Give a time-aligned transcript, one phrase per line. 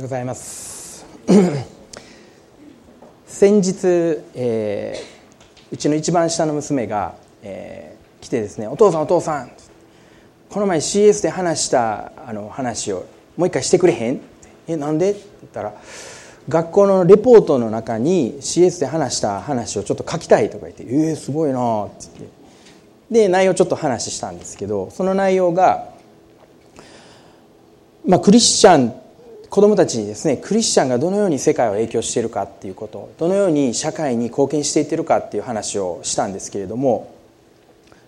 [0.00, 1.04] ございます
[3.28, 3.76] 先日、
[4.34, 9.52] えー、うちの一番下の娘が、えー、来てですね「お父さんお父さん」
[10.48, 13.04] この前 CS で話したあの話を
[13.36, 14.22] もう一回してくれへん?」
[14.66, 15.74] えなんで?」って言ったら
[16.48, 25.90] 学校のレポートの中に CS で話した話をちょっと書きたいとか言って「えー、すごいな」って言ってで内容ちょっと話したんですけどその内容が、
[28.06, 29.01] まあ、クリスチャン
[29.52, 37.14] 子どもたちにですねクリスチャンがどのように世界を影響しているかっていうことどのように社会に貢献していってるかっていう話をしたんですけれども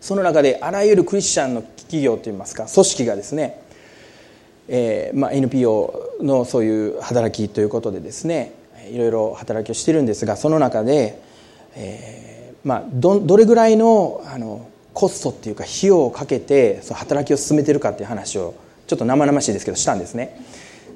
[0.00, 3.60] その中であらゆるクリスチャンの企業といいますか組織がですね、
[4.68, 8.54] えーまあ、NPO のそういう働きということでですね
[8.90, 11.20] いろいろ働きをしているんですがその中で、
[11.76, 18.54] えーまあ、どどれぐらいのあのコストっていうか費用をかけてその働きを進めてるかっていう話を
[18.86, 20.40] ちょっと生々しいですけどしたんですね。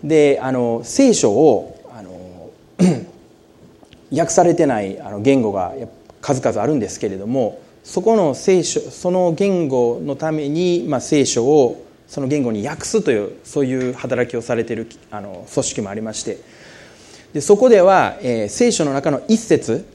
[0.05, 2.51] であの聖書をあの
[4.17, 5.75] 訳されてないあの言語が
[6.21, 16.39] 数々あるんですけれどもそこの聖書その言語のために、まあ、聖書をその言語に訳すというそういう働きをされているあの組織もありまして
[17.33, 19.87] でそこでは、えー、聖書の中の一節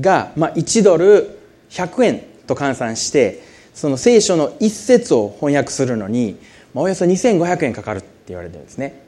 [0.00, 1.38] が、まあ、1ドル
[1.70, 3.42] 100円と換算して
[3.74, 6.38] その聖書の一節を翻訳するのに、
[6.72, 9.03] まあ、およそ2500円かかるって言われてるんですね。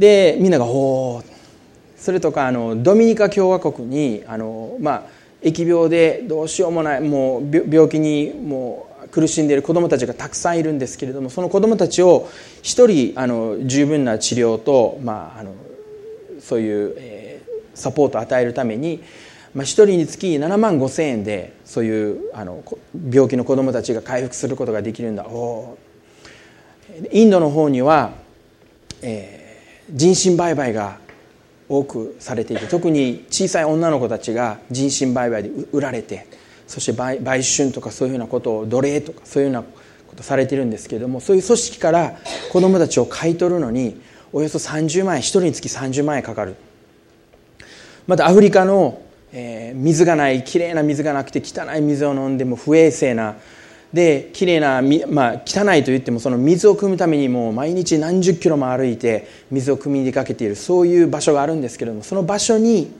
[0.00, 1.22] でみんなが「おお」
[1.96, 5.02] それとかあのドミニカ共和国にあの、まあ、
[5.42, 12.30] 疫病でどうしようもないもう病気にもう苦しんでいる子どもたちがたくさんいるんですけれどもその子どもたちを
[12.62, 15.52] 一人あの十分な治療と、まあ、あの
[16.40, 19.02] そういう、えー、サポートを与えるために
[19.54, 22.62] まあ、1人につき7万5千円でそういうあの
[23.12, 25.26] 病気の子どもたちが回復することができるんだ。
[25.26, 25.76] お
[27.10, 28.12] インドの方には、
[29.02, 29.39] えー、
[29.92, 30.98] 人身売買が
[31.68, 36.26] 多くされていて特に小さい女の子たちが人身売買で売られて
[36.66, 39.68] そして売売春とかそういうふうなことを奴隷とかそういうような
[40.06, 42.16] ことされてるんですけれどもそういう組織から
[42.50, 44.00] 子どもたちを買い取るのに
[44.32, 46.54] およそ30万円1人につき30万円かかる。
[48.06, 49.02] またアフリカの
[49.32, 53.36] えー、水がないきれいな水がなくて汚い水を飲んでも不衛生な
[53.92, 62.92] できれいな、まあ、汚いといってもその水を汲むためにも毎日何十キロも歩いて水を汲みにかけているそういう場所があるんですけれどもその場所に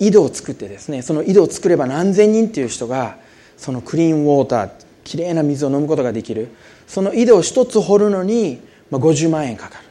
[0.00, 3.16] 井戸を作ってですねその井戸を作れば何千人っていう人が
[3.56, 4.70] そのクリーンウォーター
[5.04, 6.48] きれいな水を飲むことができる
[6.88, 8.60] その井戸を一つ掘るのに
[8.90, 9.84] 50万円かかる。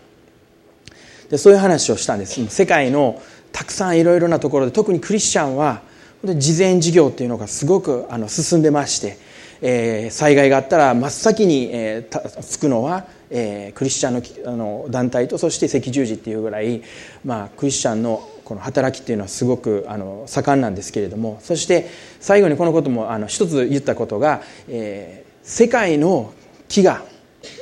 [1.30, 2.46] でそういう話をしたんです。
[2.48, 3.22] 世界の
[3.54, 5.82] たくさんいろいろなところで特にクリスチャンは
[6.24, 9.18] 事前事業っていうのがすごくあの進んでまして、
[9.62, 16.82] えー、災害があったら真っ先に、えー、つくのは、えー、クリスチャンのあの団体とそして赤十字っていうぐらい、
[17.24, 21.88] まあ、クリスチャンのこの働きっていうのはすごくあの盛んなんですけれどもそして
[22.20, 26.34] 最後にこのこともあの一つ言ったことが、えー、世界の
[26.68, 27.02] 飢餓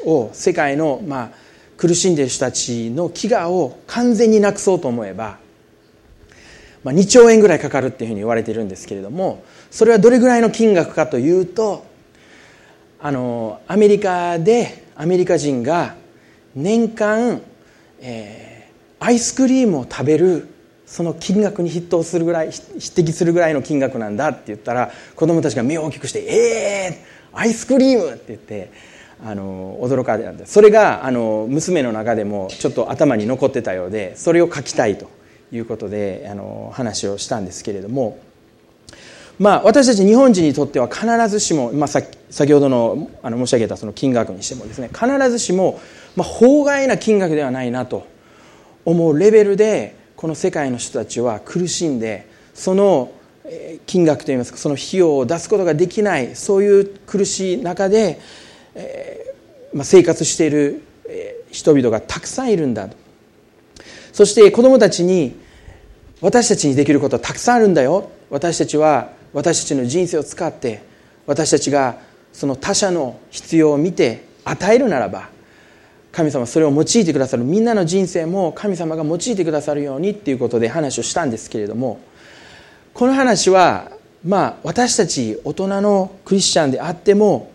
[0.05, 1.29] を世界の、まあ、
[1.77, 5.37] 苦しんでいる人たちの飢餓を完全になくそうと思えば
[6.83, 11.85] まあ、2兆円ぐらいかかるっていうふうに言われてるんですけれどもそれはどれぐらいの金額かというと
[13.01, 15.95] あのアメリカでアメリカ人が
[16.53, 17.41] 年間、
[18.01, 20.47] えー、アイスクリームを食べる
[20.85, 26.33] その金額に筆頭するぐらい匹敵するぐらいの金額なんだって言ったら子供たちが目を大きくして「え
[26.91, 28.71] えー、アイスクリーム!」って言って
[29.23, 35.09] あの驚かれたんでそれがあの娘の中でもちょっと頭に残ってたようでそれを書きたいと
[35.51, 38.17] いうことであの話をしたんですけれども、
[39.39, 45.79] まあ、私たち日本人にとっては必ずしも、まあ、先ほどのあの申し上げたその金額にしてもですね必ずしも、
[46.17, 48.05] まあ、法外な金額ではないなと
[48.83, 53.13] 思うレベルでこの世界の人たちは苦しんでその
[53.85, 58.19] 金額といいますかその費用を出すことができないそういう苦しい中で、
[58.75, 60.83] えーまあ、生活している
[61.49, 62.97] 人々がたくさんいるんだと。
[64.11, 65.39] そして子供たちに
[66.21, 68.11] 私たちにできることはたくさんあるんだよ。
[68.29, 70.81] 私たちは私たちの人生を使って
[71.25, 71.97] 私たちが
[72.33, 75.29] その他者の必要を見て与えるならば
[76.11, 77.43] 神様それを用いてくださる。
[77.43, 81.99] みんなの人生も神様が用いてくださるようにっていうことで話をしたんですけれども
[82.93, 83.91] この話は
[84.25, 87.51] まあ私たち大人のクリスチャンであっても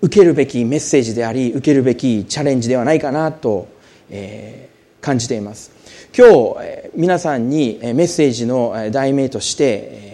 [0.00, 3.68] 受けるべきメッセージであり受けるべきチャレンジではないかなと、
[4.10, 4.68] え
[5.00, 5.72] 感じています。
[6.16, 10.11] 今日皆さんにメッセージの題名として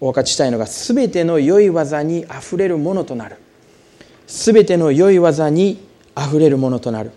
[0.00, 3.36] お分かちしたいのが全ての良い技にあふれるものとなる。
[4.26, 7.10] 全ての良い技にあふれるものとなる。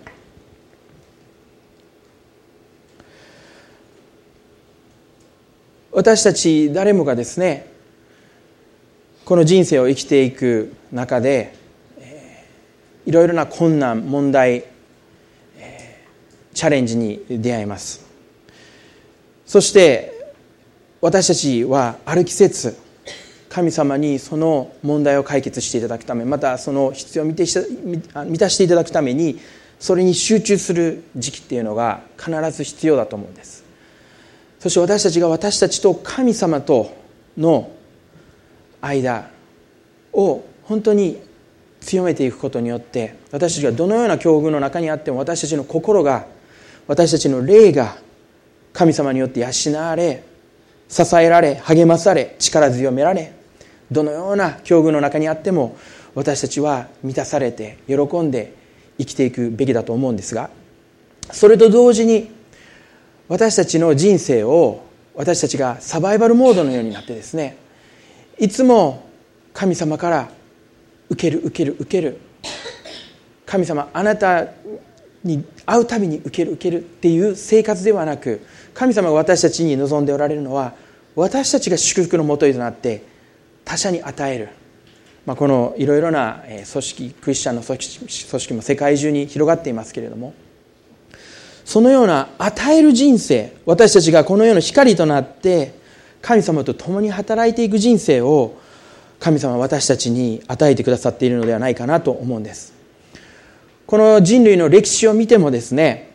[5.92, 7.72] 私たち誰もがですね
[9.26, 11.56] この人生を生きていく中で
[13.06, 14.66] いろいろな困難問題
[16.54, 18.06] チャレンジに出会います。
[19.46, 20.13] そして
[21.04, 22.78] 私たちはある季節
[23.50, 27.36] 神様にその問題を解決していただくためまたその必要を満
[28.40, 29.38] たしていただくために
[29.82, 33.66] それに集中する時期っていうのが必ず必要だと思うんです。
[34.62, 36.96] そして私たちが私たちと神様と
[37.38, 37.70] の
[38.80, 39.30] 間
[40.14, 41.22] を本当に
[41.82, 46.28] 強めていくことによって私たちがどのような境遇の中にあっても私たちの心が
[46.88, 47.98] 私たちの霊が
[48.72, 50.24] 神様によって養われ
[50.90, 53.34] 支えられ励まされ力強められ
[53.92, 55.78] どのような境遇の中にあっても
[56.16, 58.54] 私たちは満たされて喜んで
[58.98, 60.50] 生きていくべきだと思うんですが
[61.32, 62.32] それと同時に
[63.28, 64.84] 私たちの人生を
[65.16, 67.58] 私たちがサバイバルモードのようになってですね
[68.40, 69.08] いつも
[69.54, 70.30] 神様から
[71.10, 72.20] 受ける受ける受ける
[73.46, 74.48] 神様あなた
[75.24, 78.42] に会うたびに受ける受けるっていう生活ではなく
[78.74, 80.74] 神様が私たちに望んでおられるのは
[81.16, 83.04] 私たちが祝福のもととなって
[83.66, 84.50] 他者に与える、
[85.26, 90.34] まあ、このいろいろな組織クリスチャンの組織も世界中に広がっていますけれども
[91.66, 95.74] そのような与える人生私たちがこの世の光となって
[96.22, 98.58] 神様と共に働いていく人生を
[99.20, 102.74] 神様は私たちに与えてくださっているのではないかなと思うんです。
[103.86, 106.12] この人類の歴史を見てもですね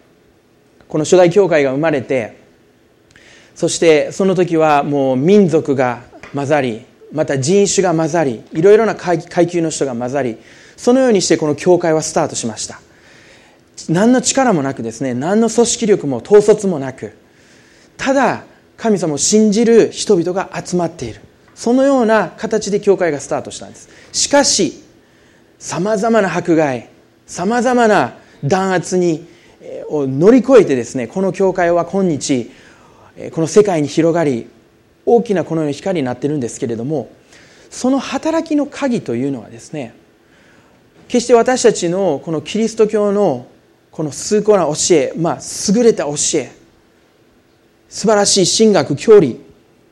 [0.89, 2.48] この初代教会が生まれて
[3.59, 9.19] そしてその時はもう民族が混ざりまた人種が混ざりいろいろな階
[9.49, 10.39] 級の人が混ざり
[10.77, 12.81] そのようにしてこの教会はスタートしました。
[13.89, 17.17] 何の力もなくですね何の組織力も統率もなく
[17.97, 18.45] ただ
[18.77, 21.21] 神様を信じる人々が集まっている。
[21.57, 23.89] そのような形で教会がスタートしたんです。
[24.13, 24.85] しかし
[25.59, 26.91] さまざまな迫害
[27.27, 29.27] さまざまな弾圧に
[29.89, 32.49] を乗り越えてですねこの教会は今日
[33.33, 34.49] この世界に広がり
[35.05, 37.11] 大きなこのような光になってるんですけれども
[37.71, 39.95] その働きの鍵というのはですね
[41.09, 43.47] 決して私たちのこのキリスト教の
[43.91, 45.39] この崇高な教え、まあ、
[45.75, 46.53] 優れた教え
[47.89, 49.41] 素晴らしい神学教理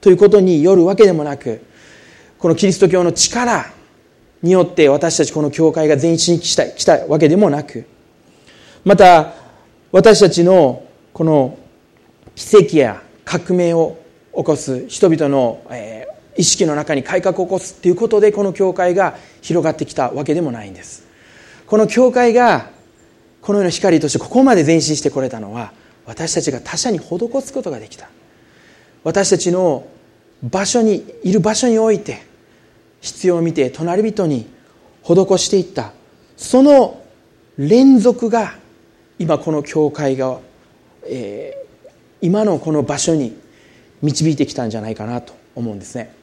[0.01, 1.65] ということによるわけでもなく
[2.39, 3.73] このキリスト教の力
[4.43, 7.87] によって私たちこの教会が全一に来た来たわけでもなく
[8.85, 9.33] また
[9.91, 11.59] 私たちのこの
[12.35, 13.99] 奇跡や革命を
[14.35, 16.07] 起こす人々の、え
[16.39, 21.07] 意識の中に改革を起こすということでこの教会が広がってきたわけでもないんです。
[21.67, 22.71] この教会が
[23.41, 25.73] このような光としてここまで前進してこれたのは
[26.05, 28.09] 私たちが他者に施すことができた。
[29.03, 29.87] 私たちの
[30.43, 32.23] 場所にいる場所において
[33.01, 34.47] 必要を見て隣人に
[35.03, 35.93] 施していった。
[36.37, 37.01] その
[37.57, 38.55] 連続が
[39.19, 40.39] 今この教会が、
[41.05, 41.66] え、
[42.21, 43.37] 今のこの場所に
[44.03, 46.15] 導いてきたんじゃないかなと思うんですね。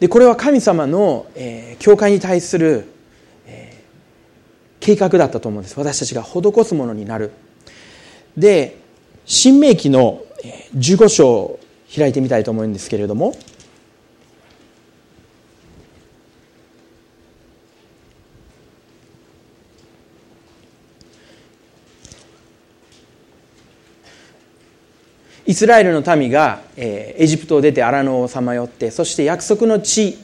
[0.00, 2.88] でこれは神様の、えー、教会に対する
[4.84, 5.78] 計画だったと思うんです。
[5.78, 7.30] 私たちが施すものになる。
[8.36, 8.76] で
[9.24, 10.22] 新明記の
[10.76, 11.60] 15章を
[11.94, 13.34] 開いてみたいと思うんですけれども
[25.46, 30.18] イスラエルの民がえエジプトを出て荒野をさまよってそして約束の地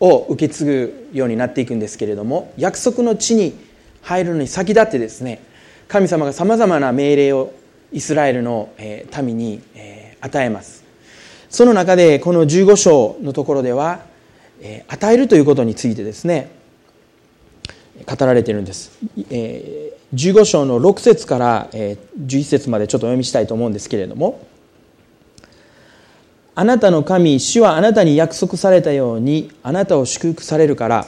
[0.00, 3.54] を受け継ぐようになっていくんですけれども約束の地に
[4.00, 5.42] 入るのに先立ってですね
[5.88, 7.52] 神様がさまざまな命令を
[7.92, 10.82] イスラエルのえ民にえ与えます。
[11.50, 14.00] その中でこの15章のところでは
[14.62, 16.50] え与えるということについてですね
[18.06, 18.98] 語られてるんです。
[20.14, 24.40] 15章の6節から11節までちょっとお読みしたいと思うんですけれども
[26.54, 31.06] あなたの神主はあなたに約束されたようにあなたを祝福されるから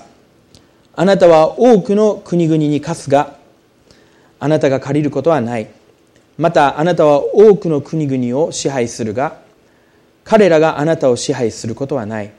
[0.96, 3.36] あなたは多くの国々に貸すが
[4.40, 5.68] あなたが借りることはない。
[6.36, 9.38] またあなたは多くの国々を支配するが
[10.24, 12.32] 彼らがあなたを支配することはない。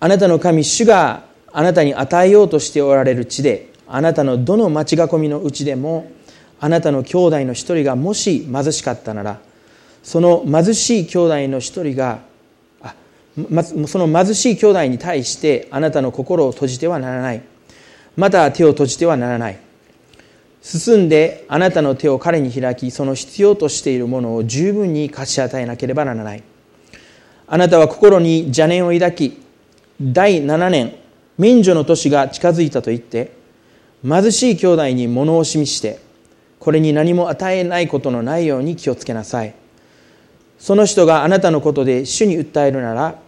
[0.00, 6.10] あなたの神主があなたに与えようとしておられる地であなたのどの町囲みのうちでも
[6.60, 9.40] あなたの兄弟の一人がもし貧しかったなら
[10.02, 12.20] その貧しい兄弟の一人が
[13.86, 17.42] その貧しい兄弟に対してあなたの心を閉じてはならない。
[18.16, 19.58] また手を閉じてはならない。
[20.60, 26.42] 進んであなたの手を彼に開きその必要としているものを十分に貸し与えなければならない。
[27.46, 29.40] あなたは心に邪念を抱き
[30.00, 30.96] 第7年
[31.38, 33.32] 免除の年が近づいたと言って
[34.02, 36.00] 貧しい兄弟に物を示して
[36.58, 39.54] これに何も与えないことのないように気をつけなさい。
[40.58, 43.18] その人があなたのことで主に訴えるなら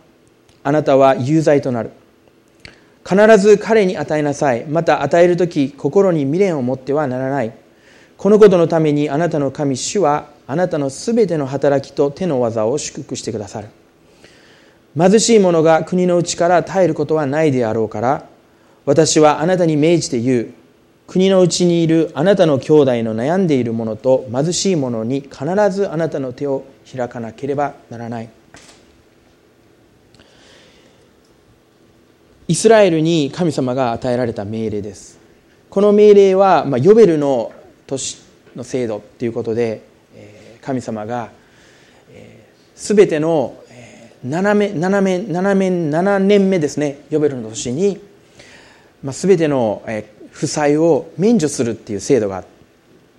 [0.63, 1.91] あなたは有罪となる。
[3.09, 4.67] 必ず彼に与えなさい。
[4.67, 7.53] また与える時心に未練を持ってはならない。
[8.19, 13.69] このことのためにあなたの神主はあなたのすべての働きと手の技を祝福してくださる。
[14.99, 18.27] 貧しい者が国のうちから耐えることはないであろうから
[18.85, 20.60] 私はあなたに命じて言う。
[21.11, 28.29] 国のうちにいるあなたの兄弟の悩んでいる者と貧しい者に必ずあなたの手を開かなければならない。
[32.47, 35.19] イスラエルに神様が与えられた命令です。
[35.69, 37.53] この命令は、まあ、ヨベルの
[37.89, 38.19] 年
[38.55, 39.83] の制度ということで
[40.63, 41.33] 神様が
[42.77, 43.57] 全ての
[44.25, 47.01] 7年 ,7 年 ,7 年 ,7 年目ですね。
[47.11, 48.01] ヨベルの年に、
[49.03, 49.83] まあ、全ての
[50.31, 52.45] 負債を免除するっていう制度が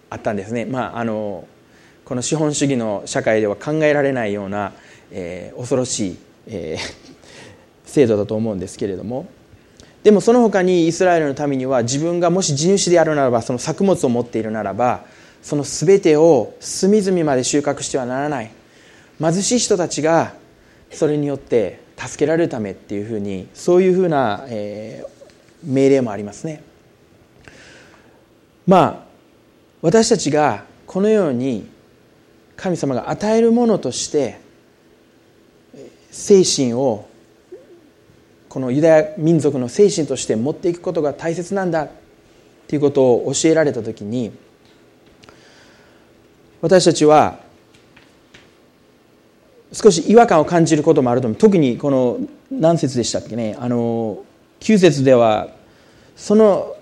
[0.10, 1.48] あったんですね、まあ、あの
[2.06, 4.74] この資本主義の社会では考えられないような、
[5.12, 7.12] えー、恐ろしい、えー、
[7.86, 9.28] 制度だと思うんですけれども。
[10.04, 15.06] でもその他にイスラエルの民には自分がもし地主であるならばその作物を持っているならば
[15.44, 18.52] その全てを隅々まで収穫してはならない。
[19.22, 20.34] 貧しい人たちが
[20.90, 26.64] それによって助けられるためっていうふうにそういうふうな、えー、命令もありますね。
[28.68, 29.12] まあ
[29.82, 31.70] 私たちがこのように
[32.56, 34.40] 神様が与えるものとして
[36.12, 37.08] 精神を
[38.50, 41.88] このユダヤ民族の精神として持っていくことが大切なんだ
[42.68, 44.32] ということを教えられた時に
[46.62, 47.40] 私たちは
[49.74, 51.38] 少し違和感を感じることもあると思う。
[51.38, 52.20] 特にこの
[52.52, 53.56] 何節でしたっけね。
[53.58, 54.24] あの
[54.60, 55.48] 9節では
[56.16, 56.76] その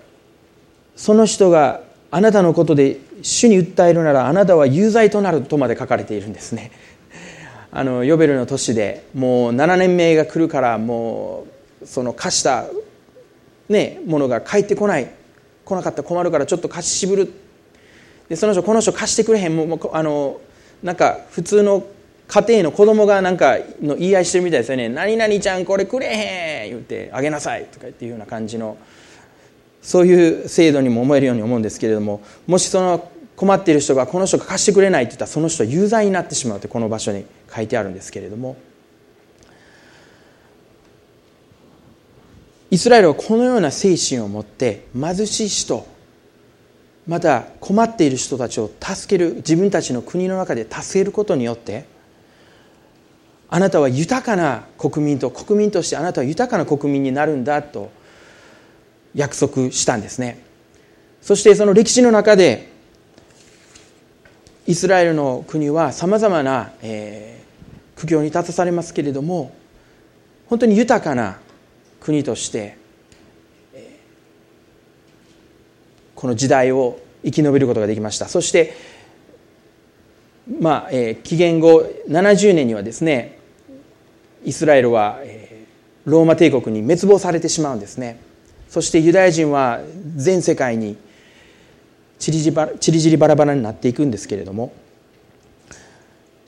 [1.00, 1.80] その人が
[2.10, 6.72] あなたのことで主に訴えるならあなたは有罪となるとまで書かれているんですね。
[7.72, 11.46] あのヨベルの年でもう7年目が来るからも
[11.82, 12.66] うその貸した、
[13.70, 15.08] ね、ものが返ってこない。
[15.64, 17.32] 来なかったら困るからちょっと貸し渋る。
[18.28, 19.56] でその人この人貸してくれへん。
[19.56, 20.38] もうあの
[20.82, 21.82] なんか普通の
[22.28, 28.76] 家庭の子供がなんかの言い合いしてるみたいですよね「何々ちゃんこれくれへん」言って「あげなさい」とかっていうような感じの
[29.82, 38.56] そういう制度にも思えるように思うんですけれどももしその困っている人がこの人が貸してくれないって言ったらその人は有罪になってしまうってこの場所に書いてあるんですけれども
[42.70, 45.86] イスラエルはこのような精神を持って貧しい人
[47.08, 51.86] また困っている人たちを助ける自分たちの国の中で助けることによって
[53.48, 57.90] あなたは豊かな国民と国民としてあなたは豊かな国民になるんだと
[59.14, 60.42] 約束したんですね。
[61.20, 62.68] そしてその歴史の中で
[64.66, 69.52] イスラエルの国はさまざまな、えー、苦境に立たされますけれども
[70.48, 71.38] 本当に豊かな
[72.00, 72.78] 国として
[76.14, 78.28] この時代を生き延びることができました。
[78.28, 78.74] そして、
[80.60, 83.38] まあえー、紀元後70年にはですね
[84.44, 88.20] イスラエルは、えー、ローマ帝国に滅亡されてしまうんですね。
[88.70, 89.80] そしてユダヤ人は
[90.16, 90.96] 全世界に
[92.18, 94.72] ちりぢりバラバラになっていくんですけれども。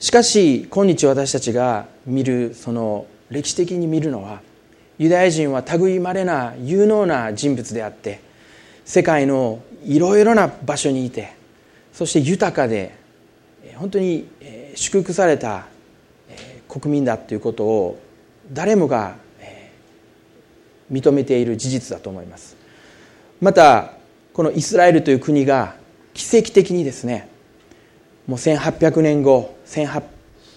[0.03, 4.41] しかし今日私たちが見るその歴史的に見るのは
[4.97, 8.19] ユダヤ人は類まれな有能な人物であって
[8.83, 11.33] 世界のいろいろな場所にいて
[11.93, 12.93] そして豊かで
[13.75, 14.27] 本当に
[14.75, 15.67] 祝福された
[16.67, 17.99] 国民だということを
[18.51, 19.15] 誰もが
[20.91, 22.55] 認めている事実だと思います。
[23.41, 23.93] また
[24.33, 25.75] このイスラエルという国が
[26.13, 27.27] 奇跡的にですね
[28.27, 30.03] もう1800年後1800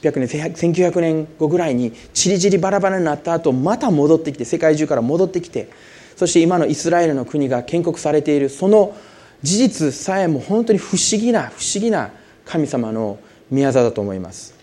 [0.03, 5.69] 年1900年後ぐらいにちりぢりバラバラになった後また戻ってきて世界中から戻ってきて
[6.17, 8.97] そして今のイスラエルの国が建国されているその
[9.43, 12.11] 事実さえも本当に不思議な不思議な
[12.45, 13.19] 神様の
[13.51, 14.55] 宮座だと思います。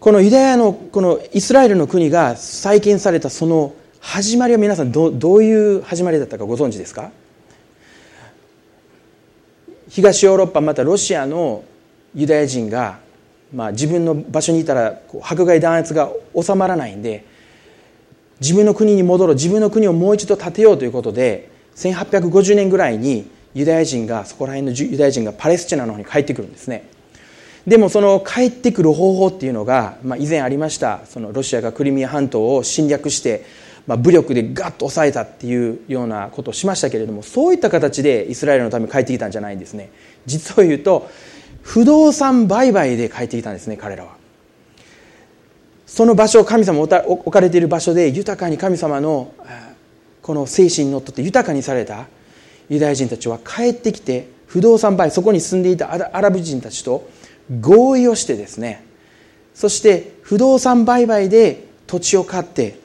[0.00, 3.72] このユダヤのこのイスラエルの国が再建されたその
[4.04, 7.12] 始まりは皆さんどどういう始まりだったかご存知ですか？
[9.88, 11.64] 東ヨーロッパまたロシアの
[12.14, 12.98] ユダヤ人が、
[13.54, 17.24] まあ、自分の場所にいたら迫害弾圧が収まらないんで
[18.40, 26.88] 自分の国に戻ろう自分の国をもう一度建てようということで1850年ぐらいにユダヤ人がそこら辺のユダヤ人がパレスチナの方に帰ってくるんですね。
[27.66, 33.44] でもその帰ってくる方法っていうのが、まあ、以前ありましたそのロシアがクリミア半島を侵略して、
[33.86, 39.90] まあ、武力でガッと抑えたっていうようなことをしましたけれどもそういった形でイスラエルのために帰ってきたんじゃないんですね。
[40.26, 41.08] 実を言うと
[41.62, 44.12] 不動産売買で帰ってきたんですね彼らは。
[45.86, 49.34] その場所神様置かれている場所で豊かに神様の
[50.22, 52.06] この精神にのっとって豊かにされた
[52.70, 57.08] ユダヤ人たちは帰ってきて不動産売そこに住んでいたアラブ人たちと
[57.60, 58.84] 合意をしてですね。
[59.54, 62.81] そして不動産売買で土地を買って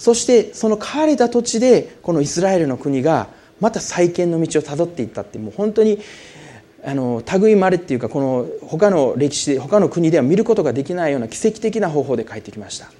[0.00, 3.28] そしてその買われた土地でこのイスラエルの国が
[3.60, 5.98] また再建の道をたどっていったってもう本当に
[6.82, 12.90] あの類まれっていうかこの他の歴史で他の国では見ることができないような奇跡的な方法で帰ってきました。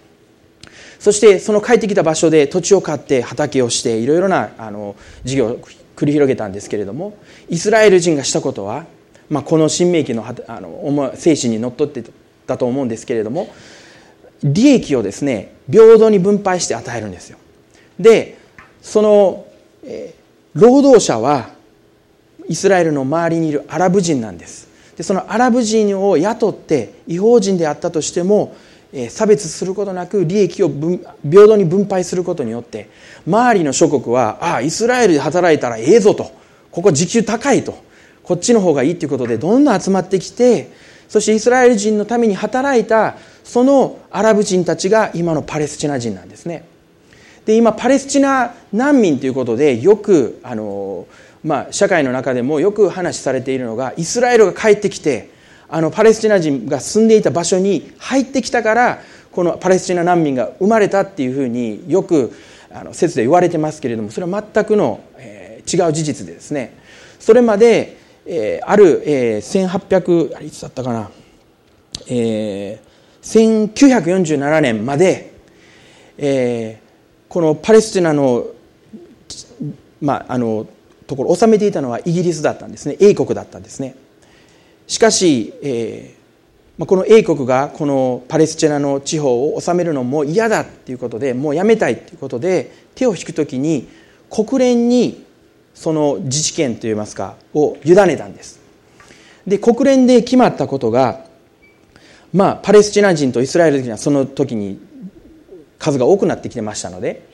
[0.99, 5.59] そしてその帰ってきた場所で土地を買って畑をしていろいろなあの事業を
[5.97, 7.17] 繰り広げたんですけれども
[7.49, 8.85] イスラエル人がしたことは
[9.31, 12.05] まあ、この新明記のあの精神にのっとって
[12.47, 13.49] たと思うんですけれども
[14.43, 17.39] 利益をですね平等に分配して与えるんですよ。
[17.99, 18.39] で
[18.83, 19.47] その、
[19.85, 21.51] えー、労働者は
[22.49, 24.69] イスラエルの周りにいるアラブ人なんです。
[24.97, 28.55] でそのアラブ人を雇って違法人であったとしても
[29.09, 32.91] 差別することなく利益を平等に分配することによって
[33.27, 36.33] 周りの諸国はああイスラエルで働いたらええぞと。
[36.71, 37.91] ここ時給高いと。
[38.23, 40.71] こっちの方がいいということでどんどん集まってきて
[41.09, 43.17] そしてイスラエル人のために働いた
[43.51, 46.65] そのアラブ人たちが今のパレスチナ人なんですね。
[47.45, 51.09] で今パレスチナ難民ということでよくあの、
[51.43, 55.31] まあ、社会の中でもよく話されているのがイスラエルが帰ってきて
[55.69, 59.01] あのパレスチナ人が住んでいた場所に入ってきたから
[59.33, 62.33] このパレスチナ難民が生まれたっていうふうによく
[62.73, 66.79] あの説で言われてますけれどもそれは全くの、えー、違う事実でですね。
[67.19, 71.11] それまでえー、ある、えー、1800あれいつだったかな、
[72.07, 72.90] えー、
[73.23, 75.33] 1947年まで、
[76.19, 78.47] えー、このパレスチナの,、
[80.01, 80.67] まあ、あの
[81.07, 82.97] ところを治めていたのはイギリスだったんですね。
[83.01, 83.95] 英国だったんですね。
[84.87, 86.21] しかし、えー
[86.81, 93.87] まあ、この英国がこのパレスチナの地方を治めるのも嫌だっていうことでもうやめたいっていうことで手を引くときに
[94.31, 95.27] 国連に
[95.75, 98.61] その自治権といいますかを委ねたんです。
[99.47, 101.27] で国連で決まったことが
[102.33, 104.81] まあパレスチナ人とイスラエル人はその時に
[105.79, 107.29] 数が多くなってきてましたので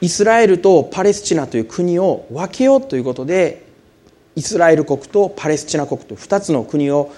[0.00, 3.66] イスラエルとパレスチナという国を分けようということで
[4.36, 7.12] イスラエル国とパレスチナ国と2つの国を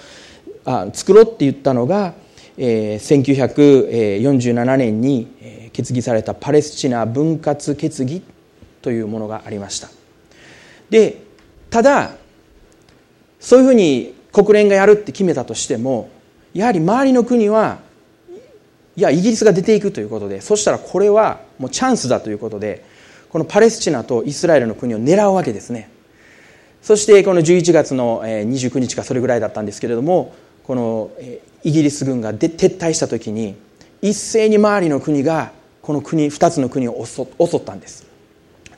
[0.65, 2.13] あ作ろうって言ったのが、
[2.57, 8.23] えー、1947年に決議されたパレスチナ分割決議
[8.81, 9.89] というものがありました。
[10.89, 11.21] で
[11.69, 12.15] ただ
[13.39, 16.09] そういうふうに国連がやるって決めたとしても
[16.53, 17.79] やはり周りの国は
[18.95, 22.85] いやイギリスが出ていくということでそしたらこれはもうチャンスだということで
[23.29, 25.89] このパレスチナとイスラエルの国を狙うわけですね。
[26.83, 30.35] そしてこの11月の29日かそれぐらいだったんですけれども
[30.65, 31.11] この
[31.63, 33.55] イギリス軍が撤退した時に
[34.01, 38.05] 一斉に周りの国がこの国2つの国を襲ったんです。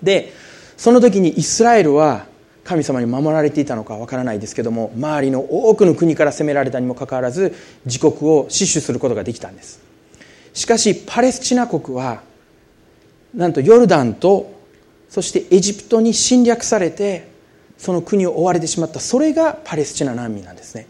[0.01, 0.31] で
[0.77, 2.25] その時にイスラエルは
[2.65, 7.53] 神様に守られていたのかわからないですけども周りの多くの国から攻められたにもかかわらず
[7.85, 9.79] 自国を死守することができたんです。
[10.53, 12.21] しかしパレスチナ国は
[13.33, 14.51] なんとヨルダンと
[15.09, 17.29] そしてエジプトに侵略されて
[17.77, 18.99] その国を追われてしまった。
[18.99, 20.87] それがパレスチナ難民なんですね。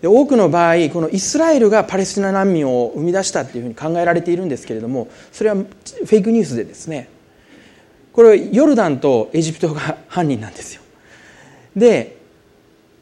[0.00, 7.08] で多くの場合このイスラエルがパレスチナ難民を生み出したっていうふうに考えられているんですけれどもそれはフェイクニュースでですね
[8.12, 10.83] これヨルダンとエジプトが犯人なんですよ。
[11.76, 12.16] で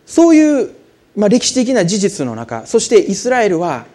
[0.07, 0.75] そういう、
[1.17, 3.87] まあ、歴史的な事実の中そしてイスラエルは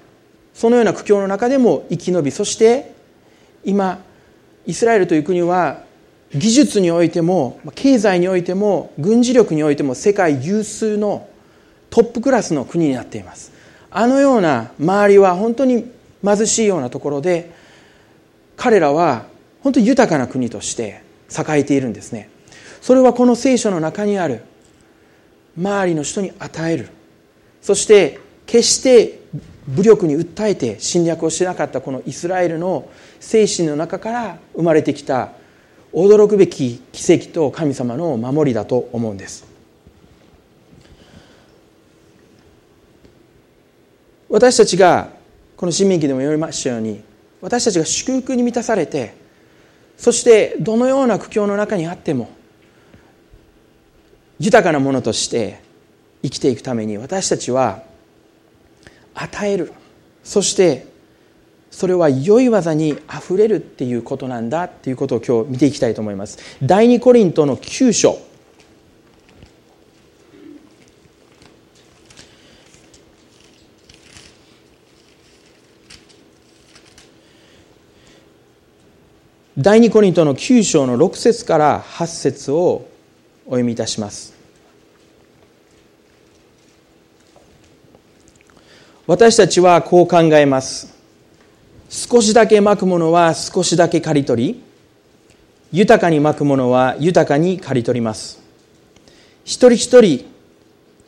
[0.54, 2.94] そのような苦境の中でも生き延びそして
[3.64, 4.00] 今
[4.66, 5.84] イスラエルという国は
[6.34, 11.30] 技術においても経済においても軍事力においても世界有数の
[11.90, 13.54] トップクラスの国になっています。
[13.90, 15.90] あのような周りは本当に
[16.24, 17.52] 貧しいようなところで
[18.58, 19.26] 彼らは
[19.64, 22.30] 本当に豊かな国として栄えているんですね。
[22.82, 24.42] それはこの聖書の中にある
[25.58, 26.90] 周りの人に与える。
[27.62, 29.20] そして決して
[29.68, 32.90] 武力に訴えて侵略をしなかったこのイスラエルの
[33.20, 35.32] 精神の中から生まれてきた
[35.94, 39.46] 驚くべき奇跡と神様の守りだと思うんです。
[44.30, 45.10] 私たちが
[45.56, 47.02] この新明記でも読みましたように
[47.42, 49.16] 私たちが祝福に満たされて
[49.98, 52.30] そしてどのような苦境の中にあっても
[54.40, 55.62] 豊かなものとして
[56.22, 57.84] 生きていくために私たちは
[59.14, 59.74] 与える。
[60.24, 60.86] そして
[61.72, 66.38] それは良い技にあふれるっていうことなんだっていうことを今日見ていきたいと思います。
[66.64, 68.18] 第2コリントの9章。
[79.58, 82.88] 第2コリントの9章の6節から8節を
[83.48, 84.34] お読みいたします。
[89.08, 90.94] 私たちはこう考えます。
[91.90, 94.64] 少しだけまくものは少しだけ刈り取り
[95.72, 98.42] 豊かにまくものは豊かに刈り取ります。
[99.46, 100.26] 一人一人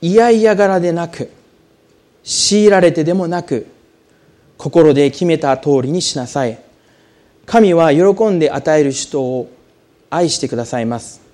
[0.02, 1.30] 嫌々がらでなく
[2.24, 3.68] 強いられてでもなく
[4.58, 6.58] 心で決めた通りにしなさい。
[7.46, 9.50] 神は喜んで与える人を
[10.10, 11.29] 愛してくださいます。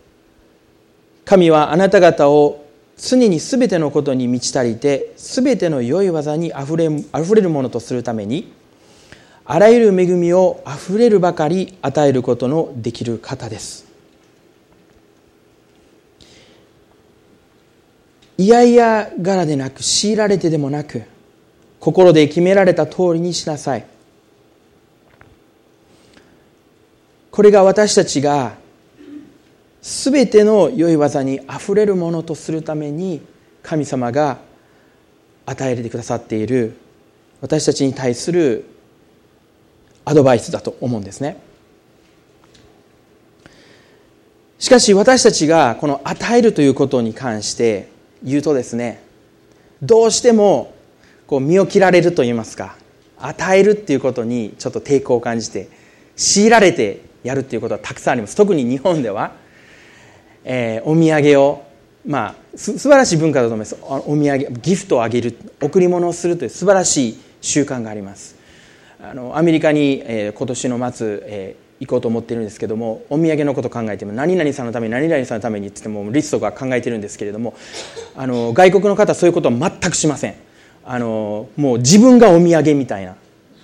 [1.25, 2.63] 神はあなた方を
[2.97, 8.53] 常に全てのことに満ち足りて全ての良い技にあふれあふれるものとするために
[9.43, 13.85] あらゆる恵みをあふれるばかり与えることのできる方です。
[18.38, 21.03] いやいやがらでなく強いられてでもなく
[21.79, 23.85] 心で決められた通りにしなさい。
[27.31, 28.55] これが私たちが
[29.85, 33.21] 全ての良い技にあふれるものとするために
[33.61, 34.39] 神様が
[35.45, 36.75] 与えてくださっている
[37.39, 38.65] 私たちに対する
[40.03, 41.37] アドバイスだと思うんですね。
[44.57, 47.87] しかし私たちがこの与えるということに関して
[48.23, 49.03] 言うとですね
[49.83, 50.73] どうしても
[51.27, 52.75] こう身を切られると言いますか
[53.19, 55.69] 与えるっていうことにちょっと抵抗を感じて
[56.15, 58.35] 強いられてやるっていうことはたくさんあります。
[58.35, 59.44] 特に日本では
[60.45, 61.65] えー、お土産を
[62.05, 63.77] まあす素晴らしい文化だと思います。
[63.81, 68.36] お土産ギフトをあげる贈り物をするという素晴らしい習慣があります。
[69.01, 77.55] あのアメリカに、えー、今年の末、えー、行こうと思ってるんですけどもお土産のこと考えても何々さんのために何々さんのためにって言ってもリストが考えてるんですけれども
[78.15, 80.36] あの外国の方はそういうことは全くしません。
[80.88, 83.15] あのもう自分がお土産みたいな。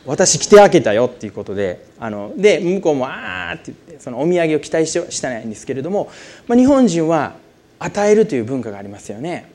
[0.06, 6.10] 私着て開けたよっていうことであので向こうもああって言ってそのお土産を期待してしてないんですけれども、
[6.48, 7.36] まあ、日本人は
[7.80, 9.52] 与えるという文化がありますよね。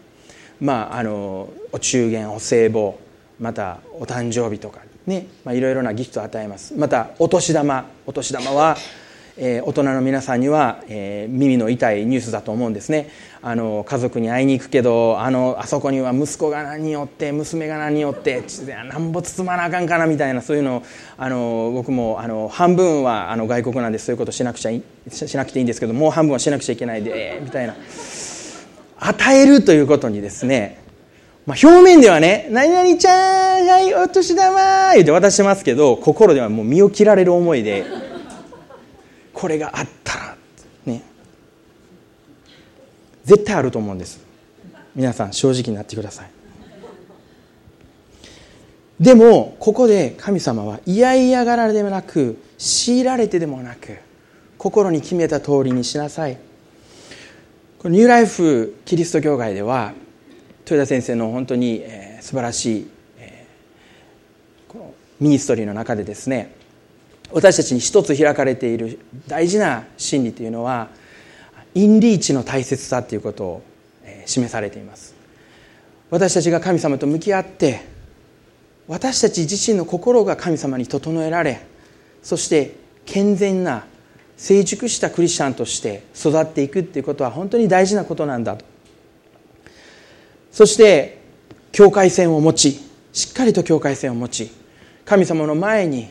[0.61, 2.95] まあ、あのお中元お歳暮
[3.39, 8.77] またお誕生日とかね、まあ、いろいろなギフトを与えますまたお年玉お年玉は
[9.39, 13.11] えー、大人の皆さんには、えー、耳の痛いニュースだと思うんですね。
[13.43, 18.43] あの家族に会いに行くけどあのあそこには息子が何によって娘が何によって
[18.91, 20.83] なんぼ包まなあかんかなみたいなそういうの
[21.17, 24.73] あの僕もあの半分はあの外国なんでそういうことしなくちゃ
[25.11, 27.77] しなくていいんですけどもう半分はしなくちゃいけないで、えー、みたいな。
[28.99, 30.85] 与えるということにですね
[31.47, 37.85] まあ、表面ではね「何々ちゃんはいお年玉」言って渡してますけど心ではもう身を切られる思いで
[39.37, 40.35] これがあった
[40.87, 41.03] ね。
[43.27, 44.19] 絶対あると思うんです。
[44.95, 46.31] 皆さん正直になってください。
[48.99, 53.99] でもここで神様は嫌々がられでもなく強いられてでもなく
[54.57, 56.39] 心に決めた通りにしなさい。
[57.79, 59.93] このニューライフキリスト教会では
[60.65, 63.47] 豊田先生の本当に、えー、素晴らしい、え、
[64.67, 66.57] このミニストリーの中でですね
[67.33, 70.89] 私たちに一つ開かれている大事な真理というのは
[71.75, 73.63] インリーチの大切さということを
[74.25, 75.15] 示されています。
[76.11, 77.83] 私たちが神様と向き合って
[78.87, 81.61] 私たち自身の心が神様に整えられ
[82.23, 83.85] そして健全な
[84.37, 88.65] 成熟したクリスチャンとして育っていくっていうことは本当に大事なことなんだと。
[90.53, 91.19] そして
[91.73, 92.81] 境界線を持ち
[93.13, 94.51] しっかりと境界線を持ち
[95.05, 96.09] 神様の前に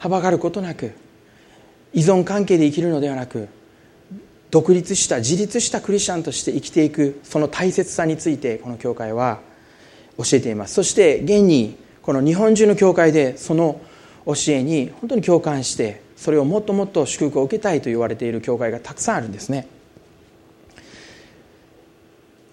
[0.00, 0.92] はばかることなく
[1.92, 3.48] 依存関係で生きるのではなく
[4.50, 9.40] 独立した自立したクリスチャンとして生きていくその大切さについてこの教会は
[10.16, 10.74] 教えています。
[10.74, 13.80] そして現にこの日本中の教会でその
[14.24, 19.68] 教えに本当に共感してそれをもっともっと祝福を受けたいと言われている教会がたくさんあるんですね。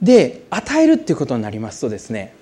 [0.01, 2.36] で与えるっていうことになりますとですね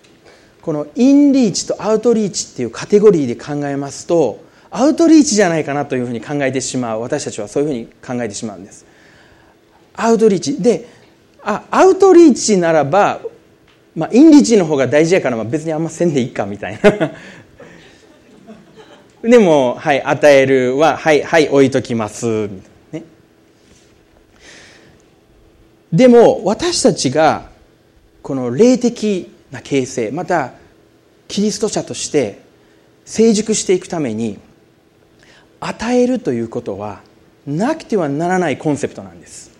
[0.64, 4.44] このインリーチとアウトリーチっていうカテゴリーで考えますと
[4.78, 7.86] アウトリーチじゃないかなというふうに考えてしまう私たちはそういうふうに
[8.18, 8.86] 考えてしまうんです
[9.96, 10.86] アウトリーチで
[11.42, 13.22] あアウトリーチならば、
[13.96, 17.12] まあ、インリーチの方が大事やから、まあ、別にあんませんでいいかみたいな
[19.30, 22.48] でも、はい、与えるは、はい、はい、置いときます。
[22.92, 23.04] ね。
[25.92, 27.50] でも、私たちが、
[28.22, 30.52] この霊的な形成、また、
[31.28, 32.40] キリスト者として
[33.04, 34.38] 成熟していくために
[35.68, 37.02] 与えるということは
[37.48, 39.52] なくてはならないコンセプトなんです。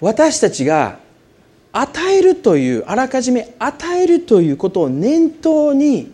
[0.00, 0.98] 私たちが
[1.72, 6.12] 与えるというあらかじめ与えるということを念頭に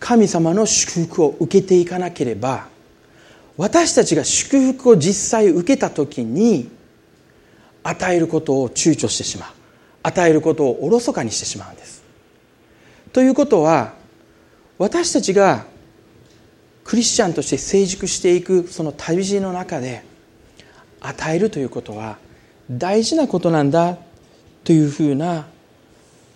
[0.00, 2.68] 神様の祝福を受けていかなければ
[3.58, 6.70] 私たちが祝福を実際受けた時に
[7.82, 9.50] 与えることを躊躇してしまう。
[10.02, 12.02] 与えることをおろそかにしてしまうんです。
[13.12, 13.92] ということは
[14.78, 15.66] 私たちが
[16.88, 20.02] クリスチャンとして成熟していくその旅路の中で
[21.02, 22.16] 与えるということは
[22.70, 23.98] 大事なことなんだ
[24.64, 25.48] というふうな、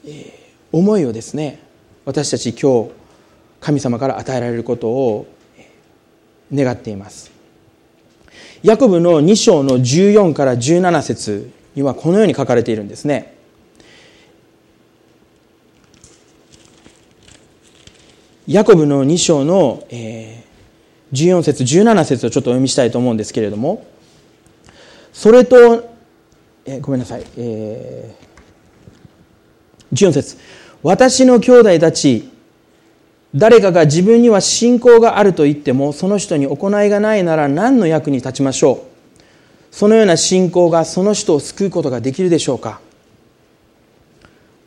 [0.07, 1.59] え思いをですね
[2.05, 2.91] 私たち今日
[3.61, 5.27] 神様から与えられることを
[6.53, 7.33] 願っています。
[8.63, 13.37] ヤコブの2章の14から17節にはこのように書かれているんですね。
[18.49, 20.45] ヤコブの2章の、え
[21.13, 23.87] 14節17節をちょっとお読みしたいと思うんですけれども
[25.13, 25.93] それと、
[26.65, 30.39] えごめんなさい、えー、14節
[30.83, 32.31] 私の兄弟たち
[33.35, 38.85] 誰かが自分には信仰があると言ってもその人に行いがないなら何の役に立ちましょ
[39.71, 39.75] う？
[39.75, 42.81] そのような信仰がその人を救うことができるでしょうか？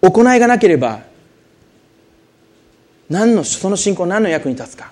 [0.01, 1.01] 行いがなければ
[3.09, 4.91] 何のその信仰何の役に立つか。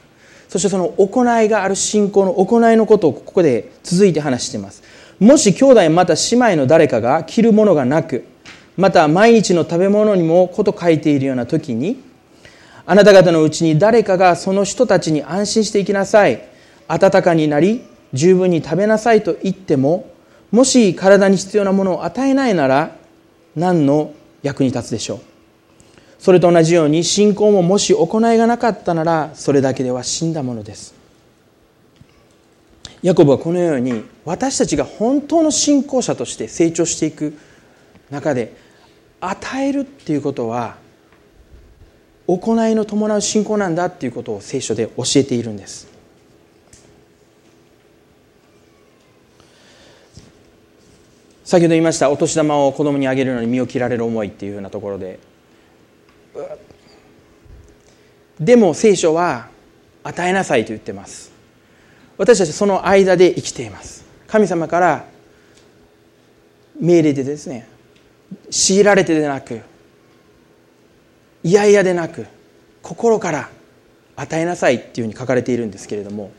[0.49, 4.83] そしてその行いがある信仰の行いのことをここで続いて話しています。
[5.19, 8.25] もし兄弟また姉妹の誰かが着るものがなく
[8.77, 12.01] また毎日の食べ物にもこと書いているような時に
[12.85, 16.41] あなた方のうちに誰かがその人たちに安心していきなさい。
[16.87, 20.11] 暖かになり十分に食べなさいと言っても
[20.51, 22.95] もし体に必要なものを与えないなら
[23.55, 25.19] 何の役に立つでしょう？
[26.23, 30.95] それと同じように信仰ももし行いがなかったならそれだけでは死んだものです。
[33.01, 37.37] ヤコブはこのように私たちが本当の信仰者として成長していく
[38.09, 38.55] 中で
[39.19, 40.77] 与えるっていうことは
[42.25, 45.89] 行いの伴う信仰なんだっていうことを聖書で教えているんです。
[51.43, 55.19] 先ほど言いましたお年玉を子供にあげるのに身を切られる思いっていうようなところで
[58.39, 59.49] でも聖書は
[60.03, 61.31] 与えなさいと言ってます。
[62.17, 64.05] 私たちその間で生きています。
[64.27, 65.05] 神様から
[66.79, 67.67] 命令でですね
[68.49, 69.61] 強いられてでなく
[71.43, 72.25] 嫌々でなく
[72.81, 73.49] 心から
[74.15, 76.31] 与えなさいっていうふうに書かれているんですけれども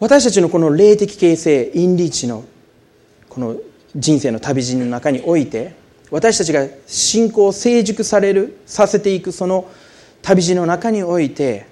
[0.00, 2.44] 私たちのこの霊的形成インリーチの
[3.28, 3.56] この
[3.94, 5.74] 人生の旅路の中において
[6.12, 9.68] 私たちが信仰を成熟されるさせていくその
[10.20, 11.66] 旅路の中において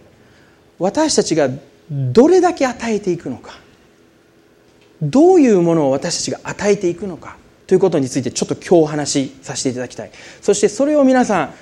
[0.78, 1.50] 私たちが
[1.90, 3.52] どれだけ与えていくのか
[5.02, 10.10] どういうものを私たちが与えていくのかということについてちょっと今日お話しさせていただきたい。
[10.40, 11.54] そしてそれを皆さん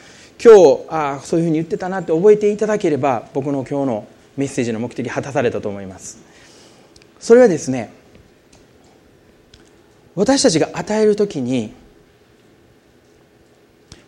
[0.42, 6.18] 今日ああそういうふうに言ってたなって覚えていただければ僕の今日のメッセージの目的果たされたと思います。
[7.18, 7.90] それはですね
[10.14, 11.72] 私たちが与える時に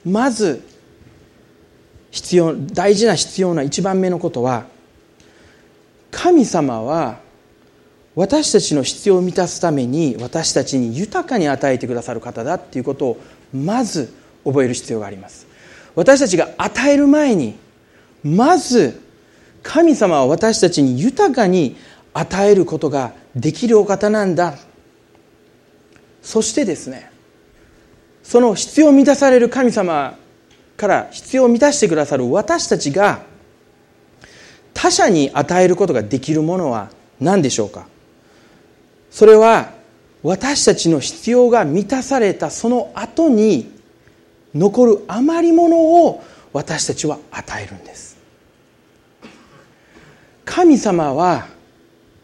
[0.04, 0.62] まず
[2.10, 4.66] 必要大事な必要な一番目のことは
[6.10, 7.18] 神様は
[8.16, 13.20] 私たちの必要を満たすために私たちに豊かに与えてくださる方だっていうことを
[13.54, 14.12] まず
[14.44, 15.46] 覚える必要があります。
[15.94, 17.56] 私たちが与える前に
[18.24, 19.00] まず
[19.62, 21.76] 神様は私たちに豊かに
[22.12, 24.56] 与えることができるお方なんだ。
[26.22, 27.09] そしてですね
[28.30, 30.16] その必要を満たされる神様
[30.76, 33.22] から必要を満たしてくださる私たちが
[34.72, 37.88] 他者に与えることができるものは何でしょうか？
[39.10, 39.72] それは
[40.22, 43.68] 私たちの必要が満たされたその後に
[44.54, 48.16] 残る余り物を私たちは与えるんです。
[50.44, 51.48] 神様は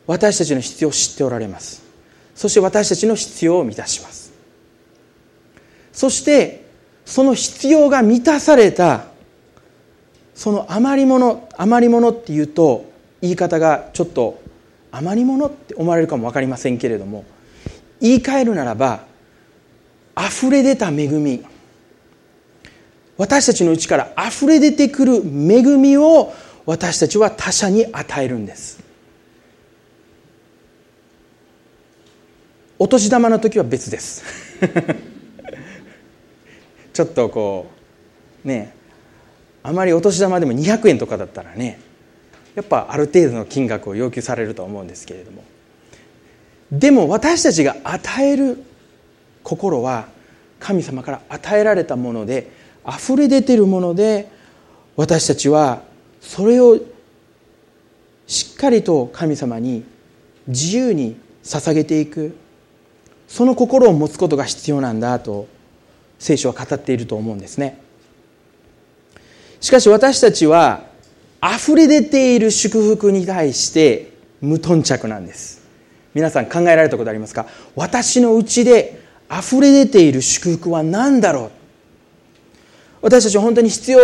[0.06, 1.82] 私たちの必要を知っておられます。
[2.36, 4.25] そして私たちの必要を満たします。
[5.96, 6.62] そして
[7.06, 9.06] その必要が満たされた
[10.34, 12.84] その余り物余り物っていうと
[13.22, 14.38] 言い方がちょっと
[14.92, 17.24] 余り物って思われるかも分かりませんけれども
[17.98, 19.06] 言い換えるならば
[20.18, 21.42] 溢れ出た恵み。
[23.16, 26.34] 私たちのうちから溢れ出てくる恵みを
[26.66, 28.84] 私たちは他者に与えるんです。
[32.78, 34.22] お年玉の時は別です。
[36.96, 37.66] ちょっとこ
[38.42, 38.74] うね
[39.62, 41.78] あまりお年玉でも200円とかだったらね
[42.54, 45.44] やっぱある程度の金額を要求されると思うんですけれども。
[46.72, 48.64] でも私たちが与える
[49.42, 50.08] 心は
[50.58, 52.50] 神様から与えられたもので
[52.88, 54.30] 溢れ出てるもので
[54.96, 55.82] 私たちは
[56.22, 56.80] それを
[58.26, 59.84] しっかりと神様に
[60.48, 62.34] 自由に捧げていく。
[63.28, 65.48] その心を持つことが必要なんだと
[66.18, 67.80] 聖書は語っていると思うんですね。
[69.60, 70.84] しかし私たちは
[71.42, 75.64] 溢れ出ている祝福に対して無頓着なんです。
[76.14, 77.46] 皆さん考えられたことありますか？
[77.74, 79.00] 私のうちで
[79.30, 81.50] 溢れ出ている祝福は何だろう？
[83.02, 84.00] 私たちは本当に必要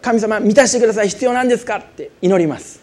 [0.00, 1.08] 神様満たしてください。
[1.08, 1.76] 必要なんですか？
[1.76, 2.80] って祈ります。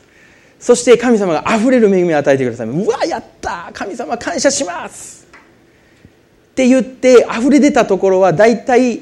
[0.59, 2.67] そして神様が溢れる恵みを与えてください。
[2.67, 3.69] うわやった！
[3.73, 5.14] 神様感謝します！
[6.55, 9.01] って言って溢れ出たところは大体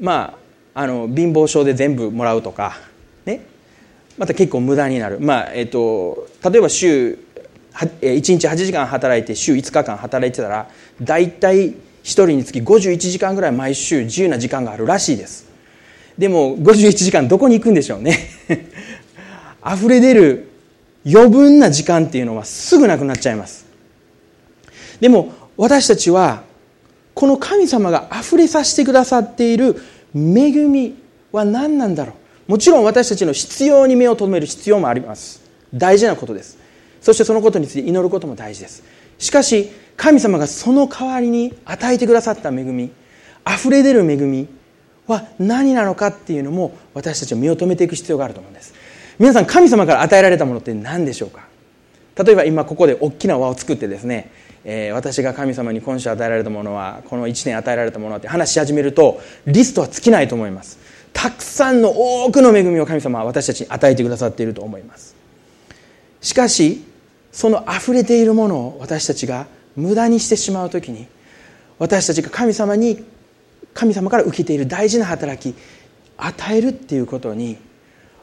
[0.00, 0.36] ま
[0.74, 2.78] ああの貧乏症で全部もらうとか
[3.24, 3.46] ね。
[4.18, 5.20] また結構無駄になる。
[5.20, 7.16] まあえっ、と例えば週
[7.72, 10.68] 1日8時間働いて週5日間働いてたら
[11.00, 15.48] 大体1人につき51時間ぐらい毎週自由な時間があるらしいです。
[16.18, 18.18] でも51時間どこに行くんでしょうね。
[19.64, 20.48] 溢れ出る
[21.06, 23.64] 余分な時間っていうのはすぐなくなっちゃいます。
[25.00, 26.49] でも私たちは
[27.20, 29.76] この神様が溢れさせてくださっている
[30.14, 30.94] 恵み
[31.32, 32.14] は何なんだろ
[32.48, 32.52] う。
[32.52, 35.42] もちろん私たちの必要に目を留める必要もあります。
[35.74, 36.56] 大事なことです。
[37.02, 38.82] そしてそのことについて祈ることも大事です。
[39.18, 42.90] しかし神様がその代わりに与えてくださった恵み
[43.46, 44.48] 溢れ出る恵み
[45.06, 48.72] は何なのかっていうのも私たちは目を留めていく必要があると思うんです。
[49.18, 51.42] 皆さん神様から与えられたものって何でしょうか？
[52.24, 54.32] 例えば今ここで大きな輪を作ってですね、
[54.64, 60.78] えー、私が神様に今週与えられたものはこの1年与えられたものって話し始めるとリストは尽きないと思います。
[61.12, 65.16] たくさんの多くの恵みを神様は私たちに与えてくださっていると思います。
[66.20, 66.84] しかし
[67.32, 69.46] その溢れているものを私たちが
[69.76, 71.06] 無駄にしてしまう時に
[71.78, 73.04] 私たちが神様に
[73.72, 75.56] 神様から受けている大事な働き
[76.16, 77.56] 与えるっていうことに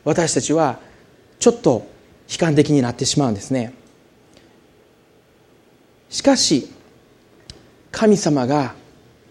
[0.03, 0.79] 私たちは
[1.39, 1.87] ちょっと
[2.29, 3.73] 悲観的になってしまうんですね。
[6.09, 6.71] しかし
[7.91, 8.75] 神様が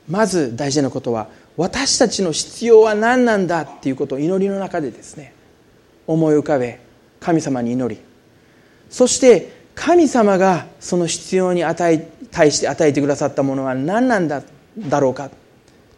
[0.09, 5.35] まず大事なことは私たちの必要は何なんだっていうことを祈りの中でですね
[6.07, 6.81] 思い浮かべ
[7.21, 8.01] 神様に祈り。
[8.91, 14.43] そして神様がその必要に与え対して与えてくださったものは何なんだ
[14.79, 15.31] だろうか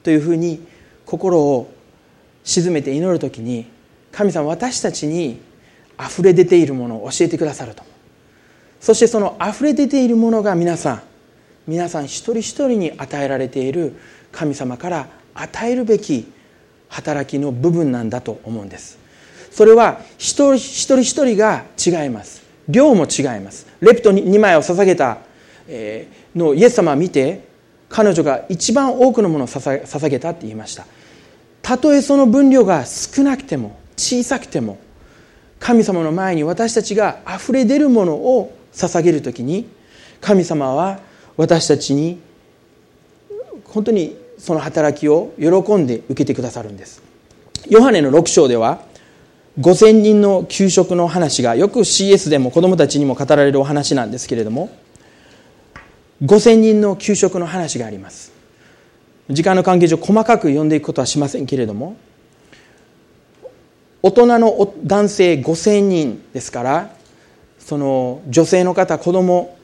[0.03, 0.67] というふうに
[1.05, 1.73] 心を
[2.45, 3.67] 静めて祈る時に
[4.13, 5.41] 神様私たちに
[6.01, 7.83] 溢れ出ているものを教えてくださると。
[8.81, 11.03] そしてその溢れ出ているものが皆さん
[11.69, 13.95] 皆さん一人一人に与えられている
[14.33, 16.27] 神様から与えるべき
[16.89, 18.99] 働きの部分なんだと思うんです。
[19.51, 22.43] それは一人一人が違います。
[22.69, 23.67] 量も違います。
[23.81, 25.19] レプト2枚を捧げた
[26.35, 27.47] のイエス様を見て
[27.91, 30.87] 彼女が一番多くのものを捧げたって言いました。
[31.61, 34.79] たとえその分量が少なくても小さくても
[35.61, 39.69] 神様の前に私たちが溢れ出るものを捧げる時に
[40.21, 41.01] 神様は
[41.37, 42.21] 私たちに
[43.65, 47.03] 本当にその働きを喜んで受けてくださるんです。
[47.69, 48.81] ヨハネの6章では
[49.61, 54.71] 5000人の給食の話がよく CS でも子どもたちにも語られるお話なんですけれども
[56.23, 58.33] 5000人の給食の話があります。
[59.29, 61.97] 時間の関係上細かく読んでいくことはしませんけれども
[64.03, 66.98] 大人の男性5000人ですから
[67.69, 69.55] その女性の方子供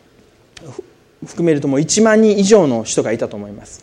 [1.25, 3.83] 含めるともう1万人以上の人がいたと思います。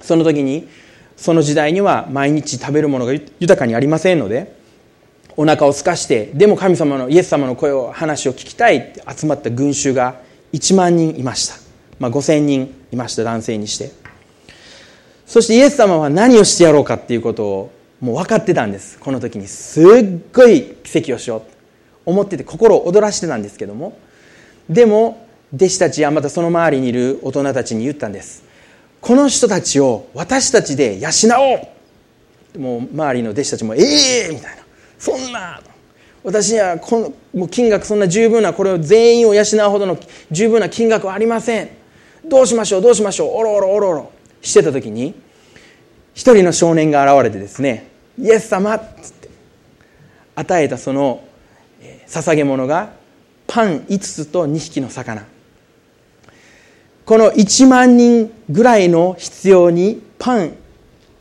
[0.00, 0.66] その時に
[1.16, 4.56] その時代には毎日食べるものが豊かにありませんので
[5.36, 10.16] お腹を空かしてでも神様のイエス様の声を話を聞きたいって集まった群衆が
[10.52, 11.54] 1万人いました、
[12.00, 13.92] まあ、5000人いました男性にして。
[15.26, 18.98] そしてイエス様は何をしてやろうかっていうことをもう分かってたんです。
[18.98, 19.84] この時にすっ
[20.32, 21.53] ごい奇跡をしようと
[22.06, 23.96] 思ってて心を躍らしてたんですけども。
[24.68, 28.44] でも弟子たちやまたその周りにいる大人たちに言ったんです。
[29.00, 31.56] この人たちを私たちで養お
[32.56, 32.58] う。
[32.58, 34.62] もう周りの弟子たちも「ええー!」みたいな
[34.98, 35.60] 「そんな!」
[36.22, 39.98] 私にはこのもう金額そんな十分なこれを全員を養うほどの
[40.30, 41.68] 十分な金額はありません。
[42.26, 43.34] どうしましょうどうしましょう。
[43.34, 44.10] おろおろおろおろ。
[44.40, 45.14] してた時に
[46.14, 47.88] 一人の少年が現れてですね
[48.18, 49.28] イエス様っつって
[50.36, 51.22] 与えたその
[52.06, 52.92] 捧げ物が
[53.46, 55.24] パン5つと2匹の魚。
[57.04, 60.54] この1万人ぐらいの必要にパン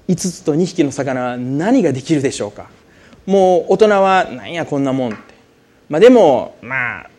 [0.07, 2.69] 5つと2匹の魚は何ができるでしょうか？
[3.25, 5.33] もう大人はなんやこんなもんって。
[5.89, 7.09] まあでもまあ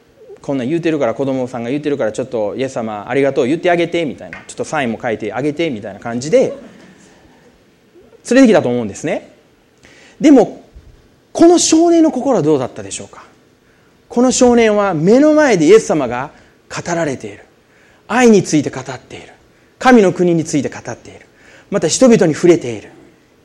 [0.41, 4.43] こんな言うてるから子供さんが言ってるからちょっとイエス様ありがとう言ってあげてみたいな。
[4.47, 6.55] ちょっとサインも書いてあげてみたいな感じで
[8.31, 9.35] 連れてきたと思うんですね。
[10.21, 10.63] でも
[11.33, 13.25] この少年の心はどうだったでしょうか？
[14.15, 16.31] この少年は目の前でイエス様が
[16.71, 17.45] 語られている。
[18.07, 19.33] 愛について語っている。
[19.81, 21.27] 神の国について語っている。
[21.69, 22.93] また人々に触れている。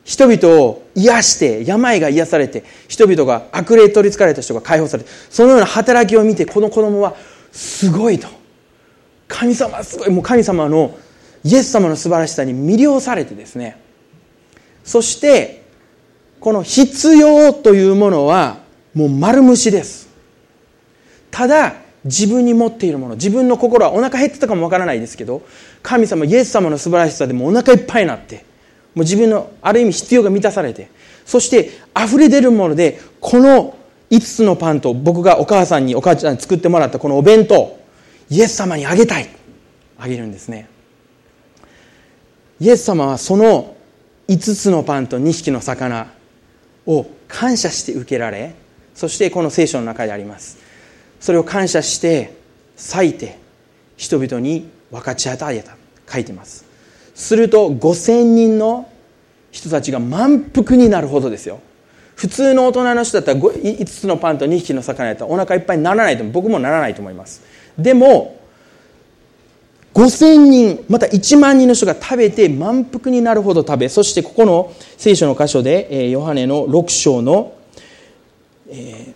[0.04, 7.16] 人々を癒して病が癒されて人々が悪霊取りつかれた人が解放されてそのような働きを見てこの子供は
[7.50, 8.28] すごいと。
[9.26, 10.10] 神様すごい。
[10.10, 10.96] もう神様の
[11.42, 13.76] イエス様の素晴らしさに魅了されてですね。
[14.84, 15.64] そして
[16.38, 18.58] この必要というものは
[18.94, 20.09] もう丸虫です。
[21.30, 21.74] ただ
[22.04, 25.42] 自分に持っているもの自分の心はお腹減ってたかもわからないですけど
[25.82, 28.44] 神様イエス様の素晴らしさでもお腹いっぱいになって
[28.94, 30.90] もう自分のある意味必要が満たされて
[31.26, 33.76] そして溢れ出るものでこの
[34.10, 37.78] 5つのパンと僕がお母さんにお母ちゃんに作ってもらったこのお弁当
[38.28, 39.28] イエス様にあげたい
[39.98, 40.68] あげるんですね。
[42.58, 43.76] イエス様はその
[44.28, 46.12] 5つのパンと2匹の魚
[46.86, 48.54] を感謝して受けられ
[48.94, 50.58] そしてこの聖書の中であります。
[51.20, 52.34] それを感謝して
[52.76, 53.38] 裂いて
[53.96, 55.76] 人々に分かち与えた。
[56.10, 56.64] 書いてます。
[57.14, 58.90] すると5000人の
[59.52, 61.60] 人たちが満腹になるほどですよ。
[62.16, 67.42] 普通の大人の人だったら 5, つのパンと2匹の魚やったらお腹いっぱいにならないと僕もならないと思います。
[67.78, 68.38] でも
[69.94, 77.54] 5000人また1万人の人が食べて満腹になるほど食べそしてここの聖書の箇所でヨハネの6章の
[78.68, 79.14] え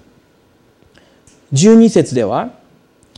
[1.54, 2.50] 12節では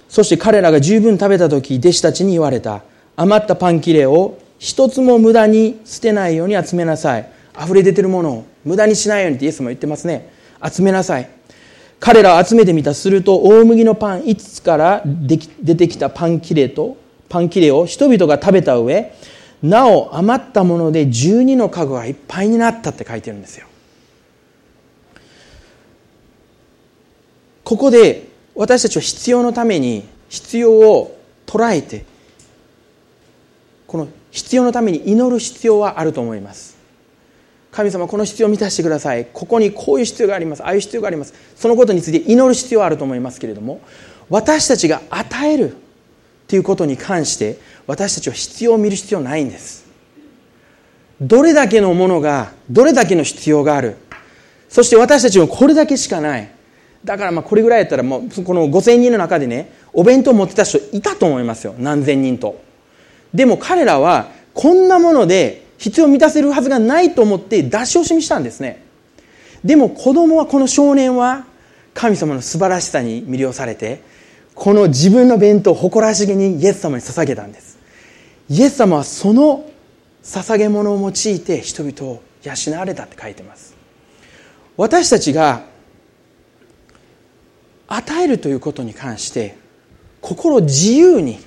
[0.09, 2.83] そして彼らが十分食べた時弟子たちに言われた
[3.17, 7.31] 余ったパン切れを一つも無駄に捨てないように集めなさい。
[7.59, 10.31] 溢れ出てるものを無駄にしないようにってイエスも言ってますね。
[10.63, 11.29] 集めなさい。
[11.99, 12.95] 彼らを集めてみた。
[12.95, 16.97] すると大麦のパン5つから出てきたパン切れと
[17.29, 19.13] パン切れを人々が食べた上
[19.63, 23.67] なお余ったもので12の家具がいっぱいになったって書いてるんですよ。
[27.65, 28.26] ここで
[28.57, 32.05] 私たちは必要のために必要を捉えて
[33.87, 36.77] この必要のために祈る必要はあると思います。
[37.71, 39.27] 神様この必要を満たしてください。
[39.33, 40.63] ここにこういう必要があります。
[40.63, 41.35] ああいう必要があります。
[41.55, 43.81] そのことについて祈る必要はあると思いますけれども
[44.29, 45.77] 私たちが与える
[46.49, 49.87] ということに関して私たちは必要を見る必要ないんです。
[51.21, 53.97] どれだけのものがどれだけの必要がある。
[54.69, 56.56] そして私たちはこれだけしかない。
[57.07, 61.75] だからまあこれぐらいやったらもうこの5000人の中でねお弁当持ってた人いたと思いますよ。
[61.79, 62.61] 何千人と。
[63.33, 68.85] でも彼らはこんなもので必要を満たせるはずがないと思って出し惜しみしたんですね。
[69.65, 71.47] でも子供はこの少年は
[71.95, 74.03] 神様の素晴らしさに魅了されて
[74.55, 77.79] この自分の弁当を誇らしげにイエス様に捧げたんです。
[78.51, 79.71] イエス様はその
[80.25, 83.77] 捧げ物を用いて人々を養われたって書いてます。
[84.77, 85.76] 私たちが
[87.89, 89.57] 与えるということに関して
[90.21, 91.39] 心自由に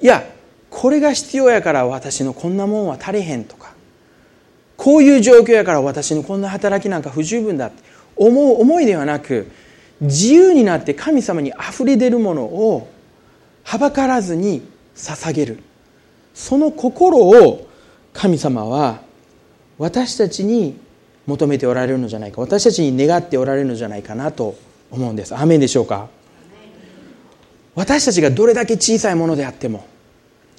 [0.00, 0.24] いや
[0.70, 3.72] これが必要やから私のこんなもんは足りへんとか
[4.76, 7.82] こういう状況やから私のこんな働きなんか不十分だって
[8.16, 9.50] 思う思いではなく
[10.00, 12.90] 自由になって神様にあふれ出るものを
[13.62, 14.62] はばからずに
[14.94, 15.58] 捧げる。
[16.34, 17.66] その心を
[18.12, 19.00] 神様は
[19.78, 20.78] 私たちに
[21.26, 24.54] 求めておられるのじゃないか私たちに願っておられるのじゃないかなと
[24.90, 25.34] 思うんです。
[25.36, 26.08] アメンでしょうか？
[27.74, 29.86] 私たちがどれだけ小さいものであっても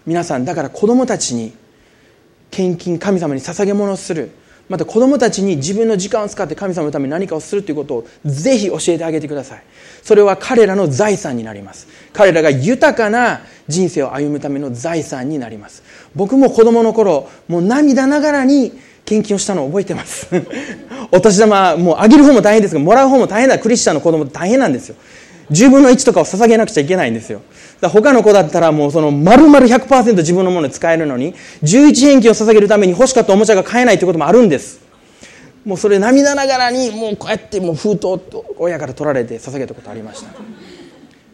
[0.06, 1.54] 皆さんだから子供たちに
[2.52, 4.32] 献金神様に捧げ物をする。
[4.70, 9.64] また子供たちに自分の時間を使って神様のために何かをするということをぜひ教えてあげてください。
[10.04, 11.88] それは彼らの財産になります。
[12.12, 15.84] 彼らが豊かな人生を歩むための財産になります。
[16.16, 18.74] 僕も子供の頃もう涙ながらに
[19.08, 20.28] 献金をしたのを覚えてます。
[21.12, 24.96] お年玉もうあげる方も大変ですがもらう方も大変だクリスチャンの子供大変なんですよ。
[25.50, 27.42] 10分の1とかを捧げなくちゃいけないんですよ。
[27.80, 31.34] だ他の子だったらもうその丸々100%自分のものに使えるのに
[31.64, 34.82] 11返金を捧げるために欲しかったおもちゃが買えないということもあるんです。
[35.64, 40.32] もうそれ涙ながらにもうこうやってもう封筒と親から取られて捧げたことありました。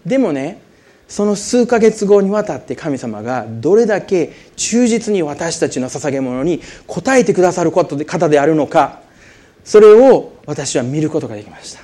[0.05, 0.61] でもね
[1.07, 9.01] その数ヶ月後にわたって神様がどれだけ忠実に私たちの捧げ物に応えてくださる方であるのか
[9.63, 11.81] それを私は見ることができました。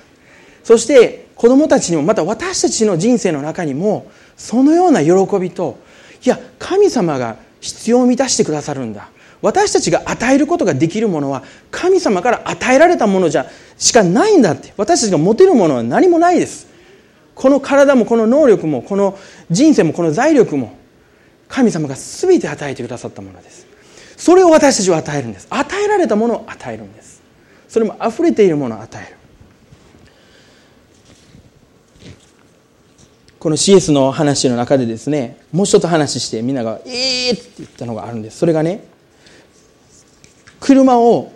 [0.63, 5.80] そして子供たちにもまた私たちの人生の中にもそのような喜びと
[6.24, 9.09] いや神様が必要を満たしてくださるんだ。
[9.41, 13.45] 私たちが与えることができるものは神様から与えられたものじゃ
[13.78, 14.74] しかないんだって。
[14.76, 16.67] 私たちが持てるものは何もないです。
[17.40, 19.18] この体もこの能力もこの
[19.50, 20.78] 人生もこの財力も
[21.48, 23.66] 神様が全て与えてくださったものです。
[24.18, 25.48] それを私たちは与えるんです。
[25.50, 27.22] 与えられたものを与えるんです。
[27.70, 29.16] それも溢れているものを与える。
[33.40, 38.38] この CS の話の中でですねもう一つ話してみんなが「ええー!」って言ったのがあるんです。
[38.40, 38.84] それがね
[40.60, 41.32] 車を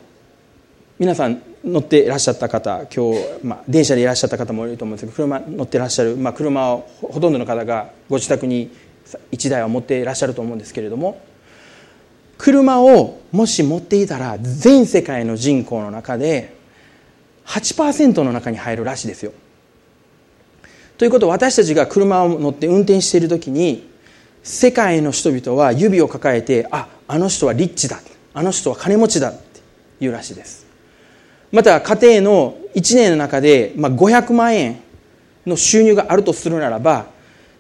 [0.99, 8.69] 皆さん乗っていらっしゃった方今日、まあ、電車でいらっしゃった方もいると思うんですけど車乗ってらっしゃる、まあ、車をほとんどの方がご自宅に
[9.31, 11.21] 1台は持っていらっしゃると思うんですけれども
[12.37, 16.55] 車をもし持っていたら全世界の人口の中で
[17.45, 19.31] 8%の中に入るらしいですよ。
[20.97, 23.89] ということは私たちが車を乗って運転している時に
[24.43, 27.99] 世界の人々は指を抱えてああの人はリッチだ
[28.33, 29.61] あの人は金持ちだって
[29.99, 30.62] 言うらしいです。
[31.53, 34.81] また家庭の1年の中で、まあ、500万円
[35.45, 37.05] の収入があるとするならば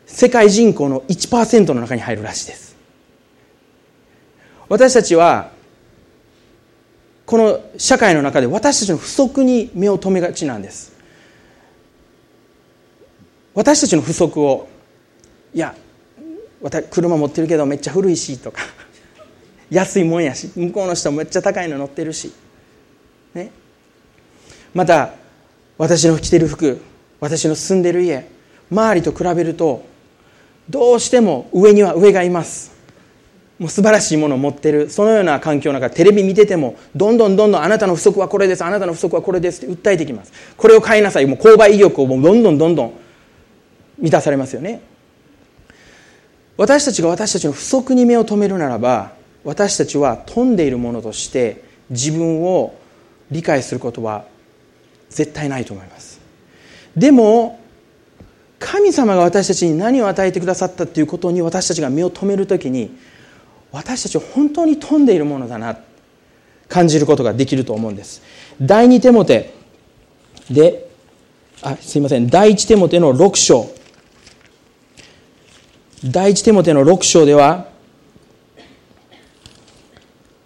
[0.07, 2.75] 世界人口の1%の中に入るらしいです。
[4.67, 5.51] 私たちは
[7.27, 10.91] この社会の中で私たちの不足に目を留めがちなんです。
[13.53, 14.67] 私たちの不足を
[15.53, 15.75] いや
[16.63, 18.63] 私車持ってるけどめっちゃ古いしとか
[19.69, 22.33] 安いもんやし向こうの人めっちゃ高いの乗ってるし、
[23.35, 23.51] ね、
[24.73, 25.11] また
[25.77, 26.81] 私の着てる服
[27.19, 28.27] 私の住んでる家
[28.71, 29.85] 周りと比べると
[30.69, 32.73] どうしても上には上がいます。
[33.59, 34.89] もう素晴らしいものを持ってる。
[34.89, 40.33] そのような環境の中テレビ見ててもどんどんどんどんあなたの不足はこれですあなたの不足はこれですって訴えてきます。
[40.57, 41.25] これを買いなさい。
[41.25, 42.93] もう購買意欲をもうどんどんどんどん
[43.99, 44.81] 満たされますよね。
[46.57, 49.13] 私たちが私たちの不足に目を留めるならば
[49.43, 52.75] 私たちは富んでいるものとして自分を
[53.31, 54.25] 理解することは
[55.13, 56.19] 絶対ないと思います。
[56.95, 57.59] でも
[58.59, 62.97] 神様が私たちに何を与えてくださったということに私たちが目を留めるときに
[63.71, 65.77] 私たちは本当に富んでいるものだな
[66.69, 68.21] 感じることができると思うんです。
[68.61, 69.53] 第二手モテ
[70.49, 70.89] で
[71.61, 72.27] あすいません。
[72.27, 73.69] 第一手モテの6章。
[76.05, 77.67] 第一手モテの6章では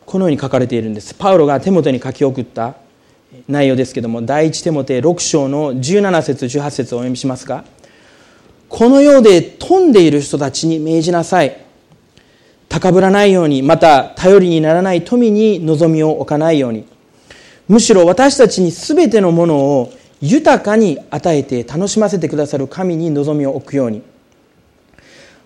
[0.06, 1.14] このように書かれているんです。
[1.14, 2.76] パウロが手元に書き送った
[3.48, 7.66] 内容ですけども第一手モテ6章の17節18節をお読みしますが
[8.70, 11.66] この世で富んでいる人たちに命じなさい。
[12.70, 16.86] 高ぶらないようにまた頼りにならない富に望みを置かないように。
[17.68, 24.04] むしろ私たちに全てのものを豊かに与えて楽しませてくださる神に望みを置くように。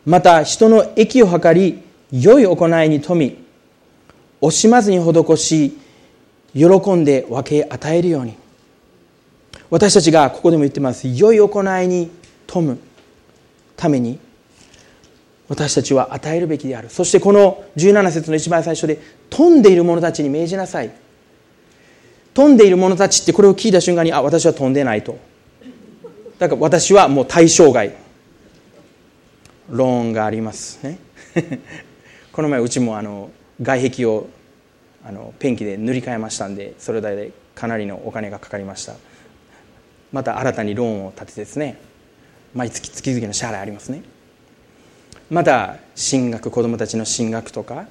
[0.06, 1.80] また人の益を図り
[2.12, 3.38] 良い行いに富み
[4.42, 5.78] 惜しまずに施し
[6.54, 8.36] 喜んで分け与えるように。
[9.70, 11.08] 私たちがここでも言ってます。
[11.08, 12.12] 良い行いに
[12.46, 12.78] 富む
[13.78, 14.20] ために
[15.48, 16.90] 私たちは与えるべきである。
[16.90, 19.00] そしてこの17節の一番最初で
[19.30, 20.92] 富んでいる者たちに命じなさい。
[22.34, 25.18] 富んでいる者たちってこれを聞いた瞬間にあ私は飛んでないと。
[26.38, 27.96] だから私はもう対象外。
[29.70, 31.00] ローンがありますね。
[32.34, 33.30] この前うちもあの
[33.62, 34.28] 外壁を
[35.06, 38.94] あのペンキで塗り替えましたんでそれでかなりのお金がかかりました。
[40.12, 41.80] また新たにローンを立ててですね
[42.54, 44.04] 毎月月々の支払いありますね。
[45.30, 47.88] また進学子どもたちの進学とか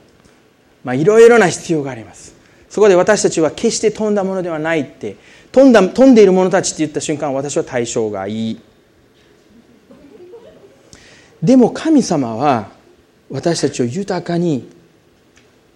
[0.85, 2.35] まあいろいろな必要があります。
[2.69, 5.17] そこで私たちは決して飛んだものではないって
[5.51, 8.61] 飛んだ飛んでいる者たちって言った瞬間私は対象がいい。
[11.43, 12.69] でも神様は
[13.31, 14.69] 私たちを豊かに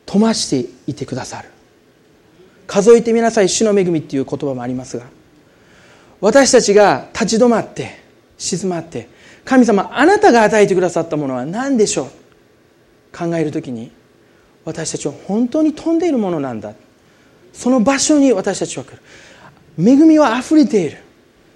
[0.07, 1.49] 富ましていてくださる。
[2.67, 5.05] 数えてみなさい主の恵みっていう言葉もありますが
[6.21, 8.03] 私たちが立ち止まって
[8.39, 9.09] 静まって
[9.45, 12.09] 神様あなたが与えてくださったものは何でしょう？
[13.17, 13.93] 考える時に
[14.65, 16.73] 私たちは本当に飛んでいるものなんだ。
[17.53, 18.99] その場所に私たちは来る。
[19.79, 20.99] 恵みは溢れている。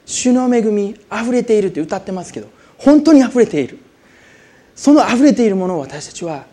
[0.05, 3.78] 主の恵み溢れているって歌ってますけど本当に溢れている。
[4.76, 6.44] その溢れているものを私たちは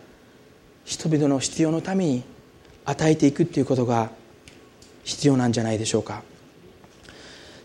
[0.85, 2.23] 人々の必要のために
[2.85, 4.11] 与えていくっていうことが
[5.03, 6.21] 必要なんじゃないでしょうか。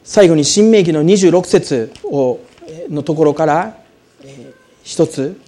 [0.03, 2.41] 最後に新明記の26節を
[2.89, 3.77] のところから
[4.83, 5.39] 一つ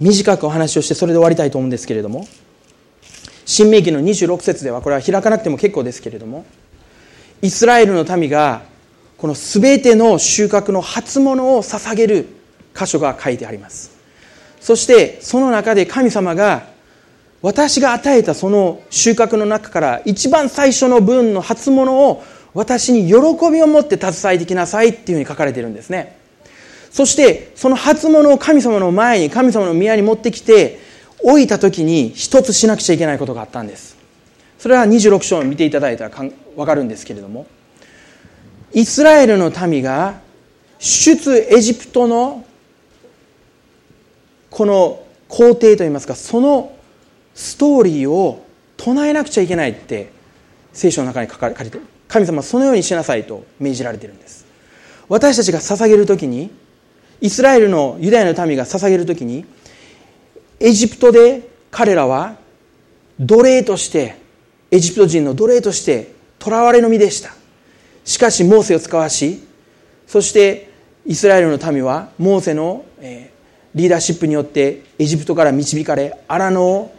[0.00, 2.26] 短くお話をしてそれで終わりたいと思うんですけれども
[3.44, 6.44] 新明記の26節ではこれは開かなくても結構ですけれども
[7.42, 8.62] イスラエルの民が
[9.16, 12.26] この全ての収穫の初物を捧げる
[12.74, 13.96] 箇所が書いてあります。
[14.60, 16.66] そしてその中で神様が
[17.46, 22.24] 私が与えたその収穫の中から一番最初の分の初物を
[22.54, 23.14] 私に喜
[23.52, 26.18] びを持って携えてきなさいっていうふうに書かれているんですね。
[26.90, 30.80] そしてその初物を神様の前に神様の宮に持ってきて
[31.22, 33.96] 置いた時に一つしなくちゃいけないことがあったんです。
[34.58, 36.32] それは26章を見ていただいたら分
[36.66, 37.46] かるんですけれども
[38.72, 40.18] イスラエルの民が
[40.80, 42.44] 出エジプトの
[44.50, 46.75] この皇帝といいますかその
[47.36, 48.44] ストーリーを
[48.78, 50.10] 唱えなくちゃいけないって
[50.72, 51.78] 聖書の中に書かれて
[52.08, 54.46] 神様はそのようにしなさいと命じられているんです。
[55.08, 56.50] 私たちが捧げる時に
[57.20, 59.44] イスラエルのユダヤの民が捧げる時に
[60.58, 62.36] エジプトで彼らは
[63.20, 64.16] 奴隷として
[64.70, 66.12] エジプト人の奴隷として
[66.42, 67.30] 囚われの身でした。
[68.04, 69.42] しかしモーセを使わし
[70.06, 70.70] そして
[71.04, 72.84] イスラエルの民はモーセの
[73.74, 76.95] リーダーシップによってエジプトから導かれ荒野を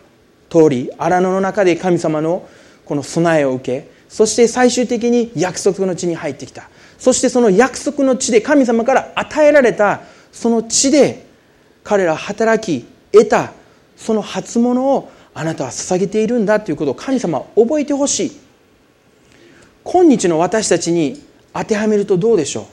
[0.49, 2.47] 通り荒野の中で神様の
[2.85, 6.69] この備えを受けそして最終的に約束の地に入ってきた。
[6.97, 11.25] そしてその約束の地で神様から与えられたその地で
[11.83, 13.53] 彼ら働き得た
[13.95, 18.31] その初物をあなたは捧げているんだということを神様は覚えてほしい。
[19.83, 21.23] 今日の私たちに
[21.53, 22.65] 当てはめるとどうでしょう？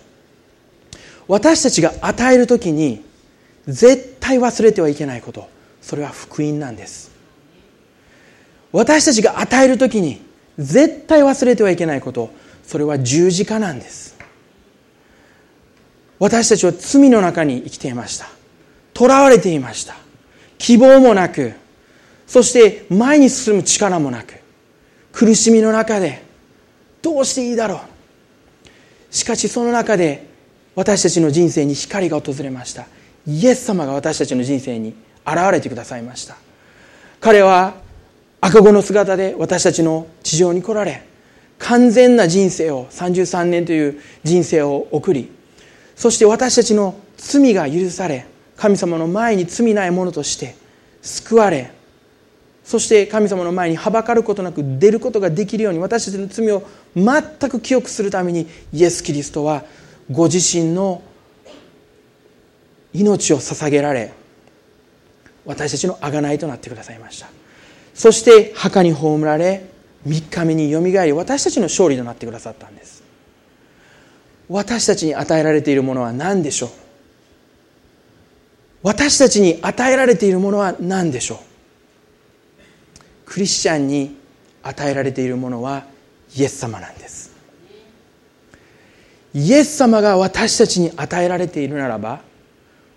[1.29, 3.05] 私たちが与える時に
[3.67, 5.49] 絶対忘れてはいけないこと。
[5.81, 7.14] それは福音なんです。
[8.75, 10.21] 私たちが与える時に
[10.59, 12.31] 絶対忘れてはいけないこと。
[12.67, 14.17] それは十字架なんです。
[16.19, 18.27] 私たちは罪の中に生きていました。
[18.93, 19.95] 囚われていました。
[20.59, 21.53] 希望もなく。
[22.27, 24.35] そして前に進む力もなく。
[25.13, 26.25] 苦しみの中で
[27.01, 29.15] どうしていいだろう。
[29.15, 30.27] しかしその中で
[30.75, 32.87] 私たちの人生に光が訪れました。
[33.25, 36.37] イエス様が私たちの人生に現れてくださいました。
[37.21, 37.84] 彼は
[38.45, 41.03] 赤子の姿で私たちの地上に来られ
[41.59, 45.33] 完全な人生を33年という人生を送り
[45.97, 48.27] そして私たちの罪が許され
[48.59, 50.57] 神様の前に罪ないものとして
[51.01, 51.71] 救われ
[52.65, 56.65] そして神様の前にはばかることなく出ることができるように私たちの罪を
[56.95, 59.65] 全く記憶するためにイエス・キリストは
[60.11, 61.01] ご自身の
[62.93, 64.13] 命を捧げられ
[65.47, 67.44] 私たちの贖いとなってくださいました。
[67.95, 69.65] そして墓に葬られ
[70.07, 73.03] 3日目によみがえり私たちの勝利となってくださったんです。
[74.49, 76.71] 私たちに与えられているものは何でしょう？
[78.83, 81.39] 私たちに与えられているものは何でしょう？
[83.25, 84.19] クリスチャンに
[84.63, 85.85] 与えられているものは
[86.37, 87.33] イエス様なんです。
[89.33, 92.21] イエス様が私たちに与えられているならば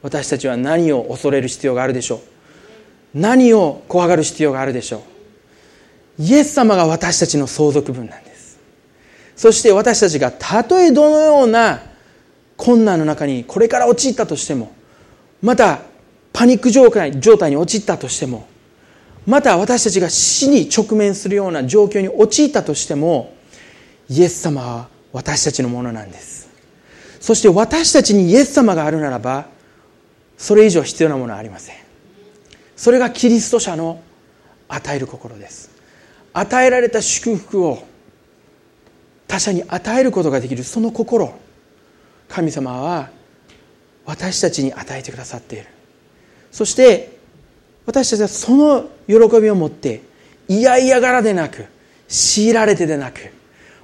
[0.01, 2.19] 私たちは何を恐れる必要があるでしょう？
[3.19, 5.03] 何を怖がる必要があるでしょ
[6.19, 6.21] う？
[6.23, 8.59] イエス様が私たちの相続分なんです。
[9.35, 11.81] そして私たちがたとえどのような
[12.55, 14.71] 困難の中にこれから陥ったとしても
[15.41, 15.79] また
[16.33, 18.47] パニック状態状態に陥ったとしても
[19.25, 23.35] また私たちが死に直面するような状況に陥ったとしても
[24.09, 26.49] イエス様は私たちのものなんです。
[27.19, 29.47] そして私たちにイエス様があるならば
[30.37, 31.75] それ以上必要なものはありません。
[32.77, 34.01] それがキリスト者の
[34.69, 35.71] 与える心です。
[36.31, 37.83] 与えられた祝福を
[39.27, 41.33] 他者に与えることができるその心
[42.29, 43.09] 神様は
[44.05, 45.65] 私たちに与えてくださっている。
[46.51, 47.17] そして
[47.87, 50.01] 私たちはその喜びを持って
[50.47, 51.65] 嫌々がらでなく
[52.07, 53.31] 強いられてでなく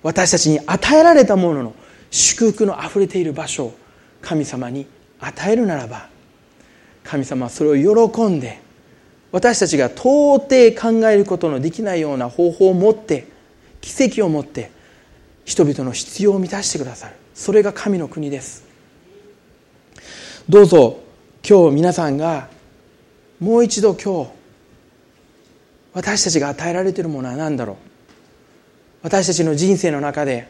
[0.04, 1.76] 私たちに与えられたものの
[2.12, 3.78] 祝福のあふれている場所を
[4.22, 4.86] 神様に
[5.20, 6.10] 与えるならば
[7.04, 8.62] 神様はそれを喜んで
[9.34, 13.28] 私たちが到底考えることのできないような方法を持って
[13.82, 14.72] 奇跡を持って
[15.44, 17.16] 人々の必要を満たしてくださる。
[17.34, 18.64] それが神の国です。
[20.48, 21.00] どうぞ
[21.48, 22.48] 今日皆さんが
[23.40, 24.32] もう一度今日
[25.94, 27.76] 私たちが与えられているものは何だろう。
[29.02, 30.48] 私たちの人生の中で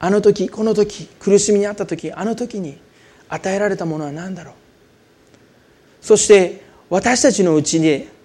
[0.00, 2.76] あの時この時苦しみにあった時あの時に
[3.28, 4.54] 与えられたものは何だろう。
[6.00, 8.15] そして私たちのうちに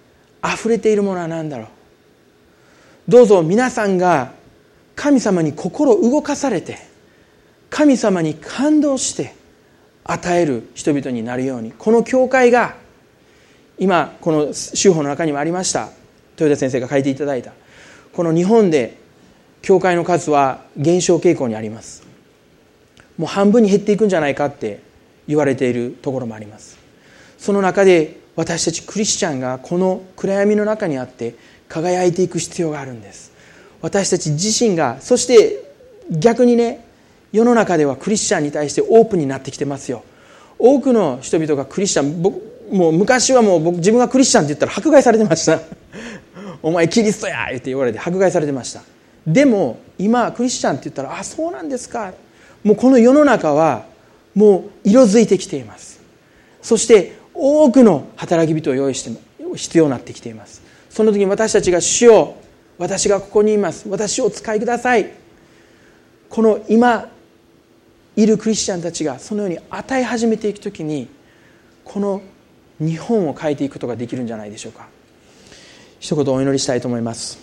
[0.44, 1.66] 溢れているものは何だろう？
[3.08, 4.32] どうぞ皆さんが
[4.94, 6.78] 神様に心動かされて
[7.70, 9.34] 神様に感動して
[10.04, 12.76] 与える人々になるようにこの教会が
[13.78, 15.88] 今この州法の中にもありました。
[16.36, 17.52] 豊田先生が書いていただいた。
[18.12, 18.98] この日本で
[19.62, 22.02] 教会の数は減少傾向にあります。
[23.16, 24.80] もう半分に減っていくんじゃないかって
[25.28, 26.78] 言われているところもあります。
[27.38, 31.34] その中で私たちクリスチャンがこの暗闇の中にあって
[31.68, 33.32] 輝いていく必要があるんです。
[33.80, 35.64] 私たち自身がそして
[36.10, 36.86] 逆にね
[37.32, 40.04] 世の中ではクリスチャンに対してオープンになってきてますよ。
[40.58, 45.60] 多くの人々がクリスチャン僕もう昔はもう僕自分がクリスチャンって言ったら迫害されてました。
[46.62, 48.82] お前キリストやって言われて迫害されてました。
[49.26, 52.12] でも今クリスチャンって言ったらあそうなんですか。
[52.64, 53.84] もうこの世の中は
[54.34, 56.00] もう色づいてきています。
[56.62, 59.10] そして多くの働き人を用意して
[59.56, 60.62] 必要になってきています。
[60.88, 62.36] その時に私たちが主を
[62.78, 63.88] 私がここにいます。
[63.88, 65.10] 私をお使いください。
[66.28, 67.10] この今
[68.14, 71.08] いるクリスチャンたちがそのように与え始めていく時に
[71.82, 72.22] この
[72.78, 74.86] 日本を変えていくことができるんじゃないでしょうか。
[75.98, 77.41] 一言お祈りしたいと思います。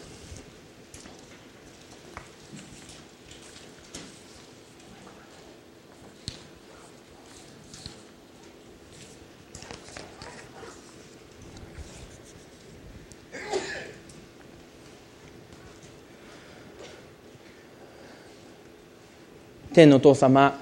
[19.79, 20.59] 天のお父様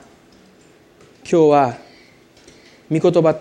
[1.24, 1.78] 今日は
[2.91, 3.39] 御言葉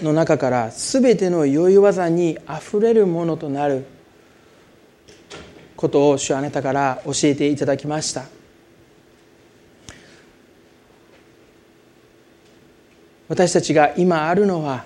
[0.00, 3.86] の中から全ての良い技にあふれるものとなる
[5.74, 8.26] ことを主あなたから教えていただきました。
[13.26, 14.84] 私たちが今あるのは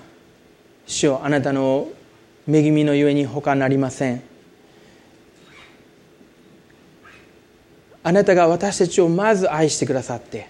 [0.87, 1.87] 主よあなたの
[2.51, 4.34] 恵みのゆえに他なりません。
[8.07, 10.47] あなたが私たちをまず愛してくださって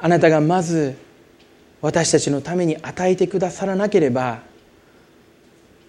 [0.00, 0.96] あなたがまず
[1.80, 4.40] 私たちのために与えてくださらなければ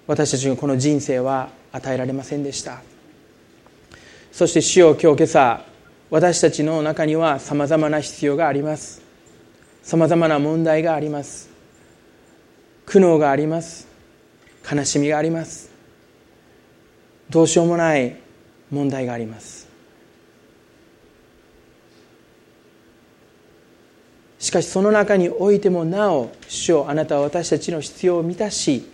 [0.06, 2.82] 私たちのこの人生は与えられませんでした。
[4.32, 5.66] そして主よ今日今朝
[6.12, 9.02] 私たちの中にはさまざまな必要があります。
[9.82, 11.50] さまざまな問題があります。
[12.86, 13.88] 苦悩があります。
[14.72, 15.72] 悲しみがあります。
[17.32, 18.29] どうしようもない
[18.72, 19.68] 問題があります。
[24.40, 28.90] しかしその中においてもなお主よあなたは私たちの必要を満たし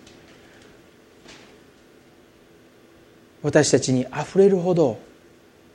[3.43, 4.99] 私たちにあふれるほど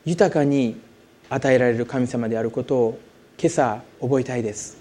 [0.05, 0.81] 豊かに
[1.29, 3.01] 与えられる神様であることを
[3.39, 4.77] 今朝覚えたいです。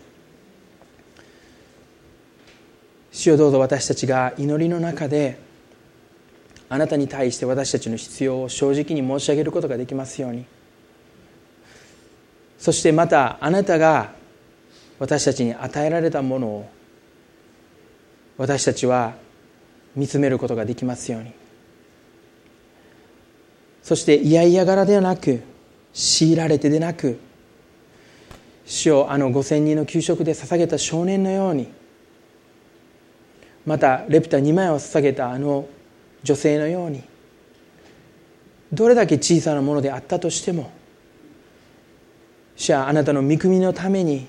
[3.11, 5.37] 主よどうぞ私たちが祈りの中で
[6.69, 10.45] あなたに対して私たちの必要を正直に申し上げることができますように。
[12.59, 14.11] そしてまたあなたが
[14.99, 16.69] 私たちに与えられたものを
[18.37, 19.15] 私たちは
[19.95, 21.31] 見つめることができますように。
[23.81, 25.41] そして嫌々柄ではなく
[25.93, 27.19] 強いられてでなく
[28.65, 31.67] 主をあの5,000人の給食で捧げた少年のように
[33.65, 35.67] またレプタ2枚を捧げたあの
[36.23, 37.03] 女性のように
[38.71, 40.71] どれだけ小さなものであったとしても
[42.55, 44.27] 主はあなたの御国のために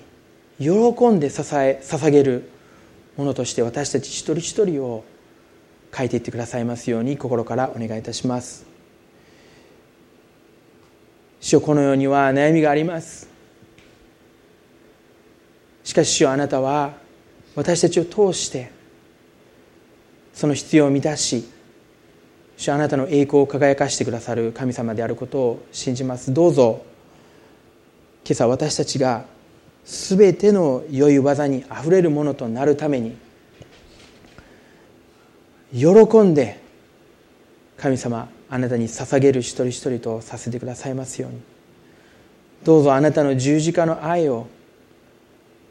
[0.59, 0.69] 喜
[1.09, 2.49] んで支え捧げる
[3.17, 5.05] ものとして私たち一人一人を
[5.97, 8.65] 書いていってくださいますように心からお願いいたします。
[11.41, 13.29] 主よこの世には悩みがあります。
[15.83, 16.95] しかし主よあなたは
[17.57, 18.71] 私たちを通して
[20.33, 21.49] その必要を満たし
[22.61, 26.35] 主あなたの栄光を輝かしてくださる神様であることを信じます。
[26.35, 26.85] どうぞ
[28.23, 29.25] 今朝私たちが
[29.87, 33.17] 全ての良い技にあふれるものとなるために
[35.73, 35.89] 喜
[36.19, 36.61] んで
[37.79, 41.41] 神様あなたに捧げる一人一人とさせてくださいますように。
[42.63, 44.49] どうぞあなたの十字架の愛を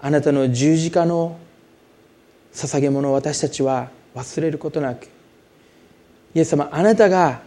[0.02, 1.38] あなたの十字架の
[2.52, 5.08] 捧げ物を私たちは忘れることなく
[6.34, 7.42] イエス様あなたが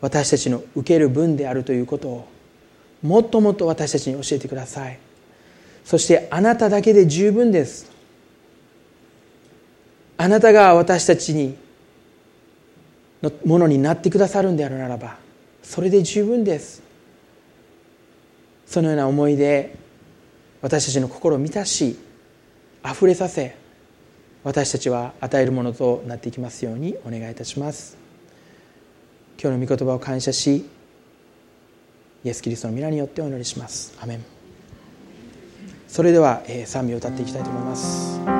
[0.00, 2.28] 私たちの受ける分であるということを
[3.02, 4.98] もっともっと私たちに教えてください。
[5.84, 7.90] そしてあなただけで十分です。
[10.16, 11.56] あなたが私たちに
[13.22, 15.16] のものになってくださるんであるならば
[15.62, 16.82] それで十分です。
[18.66, 19.76] そのような思いで
[20.60, 21.98] 私たちの心を満たし
[22.84, 23.56] 溢れさせ
[24.44, 28.07] 私たちは与えるものとなっていきますようにお願いいたします。
[29.40, 30.66] 今日の御言葉を感謝し
[32.24, 33.96] イエス・キリストの皆によってお祈りします。
[34.00, 34.24] アメン。
[35.86, 38.37] それでは、えー、賛美を歌っていきたいと思います。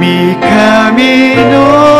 [0.00, 1.97] 神の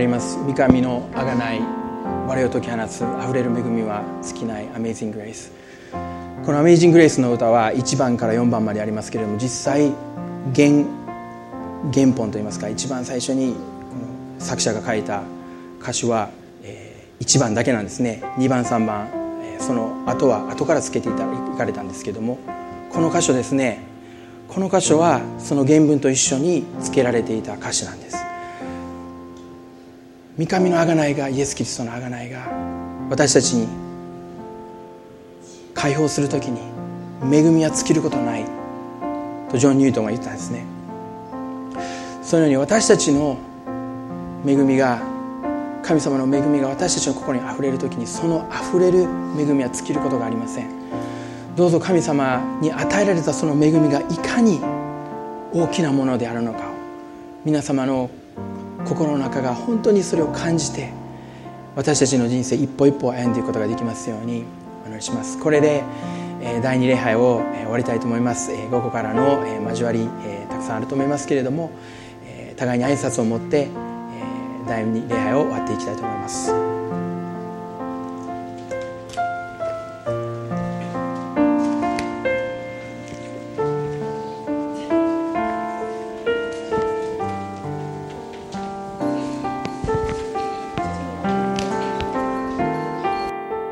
[0.00, 0.38] ります。
[0.38, 1.60] 三上のあがない
[2.26, 5.50] 我を解き放つ溢れる恵みは尽きない Amazing Grace
[6.44, 9.92] この Amazing Grace の歌は1番から4番までありますけれども実際
[10.54, 10.84] 原
[11.92, 13.56] 原本といいますか一番最初に
[14.38, 15.22] 作者が書いた
[15.80, 16.30] 歌詞は、
[17.20, 18.22] 1番だけなんですね。
[18.38, 19.08] 2番3番、
[19.58, 22.38] その後は後からつけていかれたんですけども
[22.90, 23.80] この箇所ですね。
[24.48, 28.19] この箇所はその原文と一緒につけられていた歌詞なんです。
[30.40, 32.48] 三上の贖いがイエス・キリストの贖いが
[33.10, 33.68] 私たちに
[35.74, 36.62] 解放するときに
[37.30, 38.46] 恵みは尽きることない
[39.50, 40.64] とジョン・ニュートンが言ったんですね。
[42.22, 43.36] そのように私たちの
[44.46, 45.02] 恵みが
[45.82, 49.00] 神様の恵みが私たちの心にあふれるときにそのあふれる
[49.38, 50.70] 恵みは尽きることがありません。
[51.54, 54.58] どうぞ神様に与えられたその恵みがいかに
[55.52, 56.62] 大きなものであるのかを
[57.44, 58.08] 皆様の
[58.86, 60.92] 心の中が本当にそれを感じて
[61.76, 64.44] 私たちの人生一歩一歩歩んでいくことができますように
[64.84, 65.38] お祈りします。
[65.38, 65.84] これで
[66.42, 68.50] え第二礼拝をえ終わりたいと思います。
[68.52, 71.70] え午後からのえ交わりえたくさんあると思いますけれども
[72.26, 73.70] え互いに挨拶を持ってえ
[74.68, 76.69] 第二礼拝を終わっていきたいと思います。